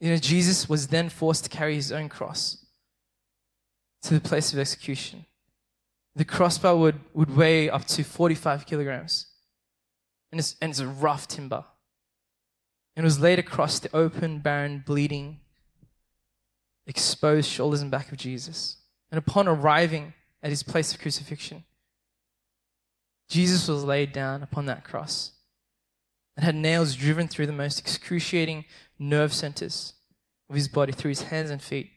You 0.00 0.10
know, 0.10 0.16
Jesus 0.16 0.68
was 0.68 0.88
then 0.88 1.08
forced 1.08 1.44
to 1.44 1.50
carry 1.50 1.76
his 1.76 1.92
own 1.92 2.08
cross 2.08 2.66
to 4.02 4.14
the 4.14 4.20
place 4.20 4.52
of 4.52 4.58
execution. 4.58 5.26
The 6.16 6.24
crossbar 6.24 6.76
would, 6.76 7.00
would 7.14 7.36
weigh 7.36 7.70
up 7.70 7.86
to 7.86 8.02
45 8.02 8.66
kilograms. 8.66 9.26
And 10.32 10.38
it's, 10.38 10.56
and 10.60 10.70
it's 10.70 10.80
a 10.80 10.86
rough 10.86 11.28
timber. 11.28 11.64
And 12.96 13.04
it 13.04 13.06
was 13.06 13.20
laid 13.20 13.38
across 13.38 13.78
the 13.78 13.94
open, 13.94 14.40
barren, 14.40 14.82
bleeding, 14.84 15.40
exposed 16.86 17.48
shoulders 17.48 17.82
and 17.82 17.90
back 17.90 18.10
of 18.10 18.18
Jesus. 18.18 18.78
And 19.10 19.18
upon 19.18 19.48
arriving 19.48 20.14
at 20.42 20.50
his 20.50 20.62
place 20.62 20.92
of 20.92 21.00
crucifixion, 21.00 21.64
Jesus 23.28 23.68
was 23.68 23.84
laid 23.84 24.12
down 24.12 24.42
upon 24.42 24.66
that 24.66 24.84
cross 24.84 25.32
and 26.36 26.44
had 26.44 26.54
nails 26.54 26.96
driven 26.96 27.28
through 27.28 27.46
the 27.46 27.52
most 27.52 27.78
excruciating 27.78 28.64
nerve 28.98 29.32
centers 29.32 29.94
of 30.48 30.56
his 30.56 30.68
body, 30.68 30.92
through 30.92 31.10
his 31.10 31.22
hands 31.22 31.50
and 31.50 31.62
feet. 31.62 31.90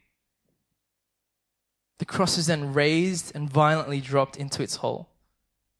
The 1.99 2.05
cross 2.05 2.37
is 2.37 2.47
then 2.47 2.73
raised 2.73 3.31
and 3.35 3.49
violently 3.49 4.01
dropped 4.01 4.35
into 4.37 4.63
its 4.63 4.77
hole. 4.77 5.09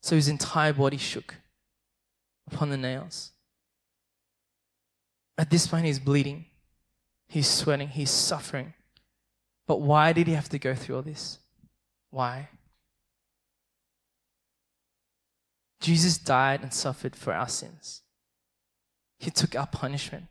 So 0.02 0.16
his 0.16 0.28
entire 0.28 0.74
body 0.74 0.98
shook 0.98 1.36
upon 2.52 2.70
the 2.70 2.78
nails. 2.78 3.32
At 5.38 5.50
this 5.50 5.66
point, 5.66 5.86
he's 5.86 6.00
bleeding, 6.00 6.46
he's 7.28 7.48
sweating, 7.48 7.88
he's 7.88 8.12
suffering. 8.12 8.74
But 9.66 9.82
why 9.82 10.14
did 10.14 10.28
he 10.28 10.34
have 10.34 10.50
to 10.50 10.60
go 10.60 10.76
through 10.76 10.98
all 10.98 11.02
this? 11.02 11.40
Why? 12.12 12.50
Jesus 15.80 16.18
died 16.18 16.62
and 16.62 16.74
suffered 16.74 17.16
for 17.16 17.34
our 17.34 17.50
sins. 17.50 18.02
He 19.20 19.32
took 19.32 19.56
our 19.56 19.68
punishment. 19.68 20.26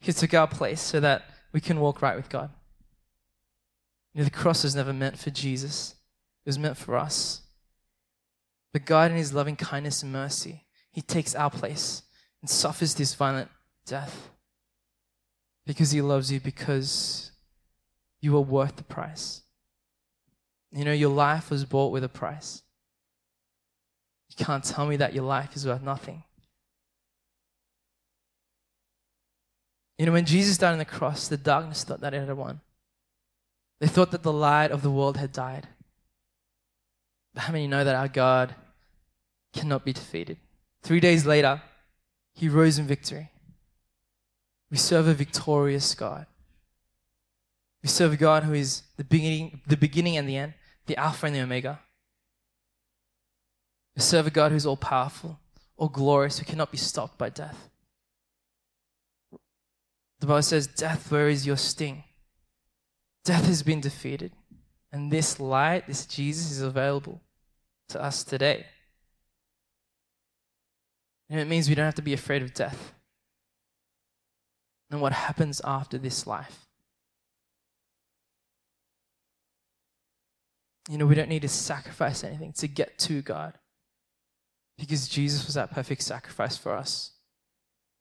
He 0.00 0.12
took 0.12 0.32
our 0.32 0.46
place 0.46 0.80
so 0.80 1.00
that 1.00 1.24
we 1.52 1.60
can 1.60 1.80
walk 1.80 2.02
right 2.02 2.16
with 2.16 2.28
God. 2.28 2.50
You 4.14 4.20
know, 4.20 4.24
the 4.24 4.30
cross 4.30 4.64
was 4.64 4.74
never 4.74 4.92
meant 4.92 5.18
for 5.18 5.30
Jesus, 5.30 5.94
it 6.44 6.48
was 6.48 6.58
meant 6.58 6.76
for 6.76 6.96
us. 6.96 7.42
But 8.72 8.84
God, 8.84 9.10
in 9.10 9.16
His 9.16 9.32
loving 9.32 9.56
kindness 9.56 10.02
and 10.02 10.12
mercy, 10.12 10.64
He 10.90 11.00
takes 11.00 11.34
our 11.34 11.50
place 11.50 12.02
and 12.40 12.48
suffers 12.48 12.94
this 12.94 13.14
violent 13.14 13.50
death 13.86 14.30
because 15.66 15.90
He 15.90 16.00
loves 16.00 16.30
you, 16.32 16.40
because 16.40 17.32
you 18.20 18.36
are 18.36 18.40
worth 18.40 18.76
the 18.76 18.84
price. 18.84 19.42
You 20.72 20.84
know, 20.84 20.92
your 20.92 21.10
life 21.10 21.50
was 21.50 21.64
bought 21.64 21.92
with 21.92 22.04
a 22.04 22.08
price. 22.08 22.62
You 24.28 24.44
can't 24.44 24.62
tell 24.62 24.86
me 24.86 24.96
that 24.96 25.14
your 25.14 25.24
life 25.24 25.56
is 25.56 25.66
worth 25.66 25.82
nothing. 25.82 26.22
You 29.98 30.06
know, 30.06 30.12
when 30.12 30.24
Jesus 30.24 30.56
died 30.56 30.72
on 30.72 30.78
the 30.78 30.84
cross, 30.84 31.28
the 31.28 31.36
darkness 31.36 31.84
thought 31.84 32.00
that 32.00 32.14
it 32.14 32.26
had 32.26 32.36
won. 32.36 32.60
They 33.80 33.88
thought 33.88 34.10
that 34.10 34.22
the 34.22 34.32
light 34.32 34.70
of 34.70 34.82
the 34.82 34.90
world 34.90 35.16
had 35.16 35.32
died. 35.32 35.66
But 37.34 37.44
how 37.44 37.52
many 37.52 37.66
know 37.66 37.82
that 37.82 37.94
our 37.94 38.08
God 38.08 38.54
cannot 39.54 39.84
be 39.84 39.92
defeated? 39.92 40.36
Three 40.82 41.00
days 41.00 41.24
later, 41.24 41.62
he 42.34 42.48
rose 42.48 42.78
in 42.78 42.86
victory. 42.86 43.30
We 44.70 44.76
serve 44.76 45.08
a 45.08 45.14
victorious 45.14 45.94
God. 45.94 46.26
We 47.82 47.88
serve 47.88 48.12
a 48.12 48.16
God 48.16 48.44
who 48.44 48.52
is 48.52 48.82
the 48.96 49.04
beginning, 49.04 49.62
the 49.66 49.76
beginning 49.76 50.16
and 50.16 50.28
the 50.28 50.36
end, 50.36 50.54
the 50.86 50.96
Alpha 50.96 51.26
and 51.26 51.34
the 51.34 51.40
Omega. 51.40 51.80
We 53.96 54.02
serve 54.02 54.26
a 54.26 54.30
God 54.30 54.50
who 54.50 54.56
is 54.56 54.66
all 54.66 54.76
powerful, 54.76 55.40
all 55.76 55.88
glorious, 55.88 56.38
who 56.38 56.44
cannot 56.44 56.70
be 56.70 56.78
stopped 56.78 57.16
by 57.16 57.30
death. 57.30 57.70
The 60.20 60.26
Bible 60.26 60.42
says, 60.42 60.66
Death, 60.66 61.10
where 61.10 61.28
is 61.28 61.46
your 61.46 61.56
sting? 61.56 62.04
Death 63.24 63.46
has 63.46 63.62
been 63.62 63.80
defeated. 63.80 64.32
And 64.92 65.10
this 65.10 65.38
light, 65.38 65.86
this 65.86 66.06
Jesus, 66.06 66.50
is 66.50 66.62
available 66.62 67.20
to 67.90 68.02
us 68.02 68.24
today. 68.24 68.66
And 71.28 71.38
it 71.38 71.46
means 71.46 71.68
we 71.68 71.74
don't 71.74 71.84
have 71.84 71.94
to 71.94 72.02
be 72.02 72.12
afraid 72.12 72.42
of 72.42 72.54
death 72.54 72.92
and 74.90 75.00
what 75.00 75.12
happens 75.12 75.60
after 75.64 75.96
this 75.96 76.26
life. 76.26 76.66
You 80.88 80.98
know, 80.98 81.06
we 81.06 81.14
don't 81.14 81.28
need 81.28 81.42
to 81.42 81.48
sacrifice 81.48 82.24
anything 82.24 82.52
to 82.54 82.66
get 82.66 82.98
to 83.00 83.22
God 83.22 83.54
because 84.76 85.08
Jesus 85.08 85.46
was 85.46 85.54
that 85.54 85.70
perfect 85.70 86.02
sacrifice 86.02 86.56
for 86.56 86.74
us. 86.74 87.12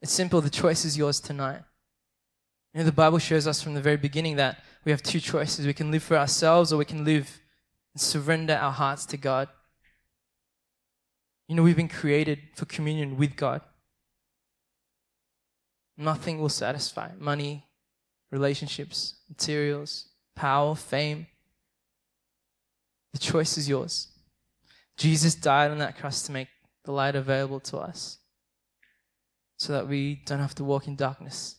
It's 0.02 0.12
simple. 0.12 0.42
The 0.42 0.50
choice 0.50 0.86
is 0.86 0.98
yours 0.98 1.20
tonight. 1.20 1.62
You 2.74 2.80
know, 2.80 2.86
the 2.86 2.92
Bible 2.92 3.20
shows 3.20 3.46
us 3.46 3.62
from 3.62 3.76
the 3.76 3.82
very 3.82 3.98
beginning 3.98 4.38
that 4.38 4.64
we 4.86 4.92
have 4.92 5.04
two 5.04 5.20
choices. 5.20 5.66
We 5.66 5.74
can 5.74 5.92
live 5.92 6.04
for 6.04 6.18
ourselves 6.18 6.72
or 6.72 6.78
we 6.78 6.86
can 6.86 7.04
live 7.04 7.42
and 7.94 8.02
surrender 8.02 8.54
our 8.54 8.72
hearts 8.72 9.06
to 9.08 9.18
God. 9.18 9.50
You 11.48 11.56
know, 11.56 11.64
we've 11.64 11.76
been 11.76 11.88
created 11.88 12.40
for 12.56 12.66
communion 12.66 13.18
with 13.18 13.36
God. 13.36 13.62
Nothing 15.98 16.40
will 16.40 16.50
satisfy 16.50 17.10
money, 17.18 17.66
relationships, 18.32 19.16
materials, 19.28 20.06
power, 20.36 20.76
fame. 20.76 21.28
The 23.12 23.20
choice 23.20 23.58
is 23.58 23.68
yours. 23.68 24.08
Jesus 24.96 25.36
died 25.36 25.72
on 25.72 25.80
that 25.80 25.98
cross 25.98 26.24
to 26.24 26.32
make 26.32 26.48
the 26.86 26.92
light 26.92 27.16
available 27.16 27.60
to 27.62 27.78
us 27.78 28.20
so 29.58 29.74
that 29.74 29.88
we 29.88 30.22
don't 30.26 30.40
have 30.40 30.56
to 30.56 30.64
walk 30.64 30.88
in 30.88 30.96
darkness 30.96 31.58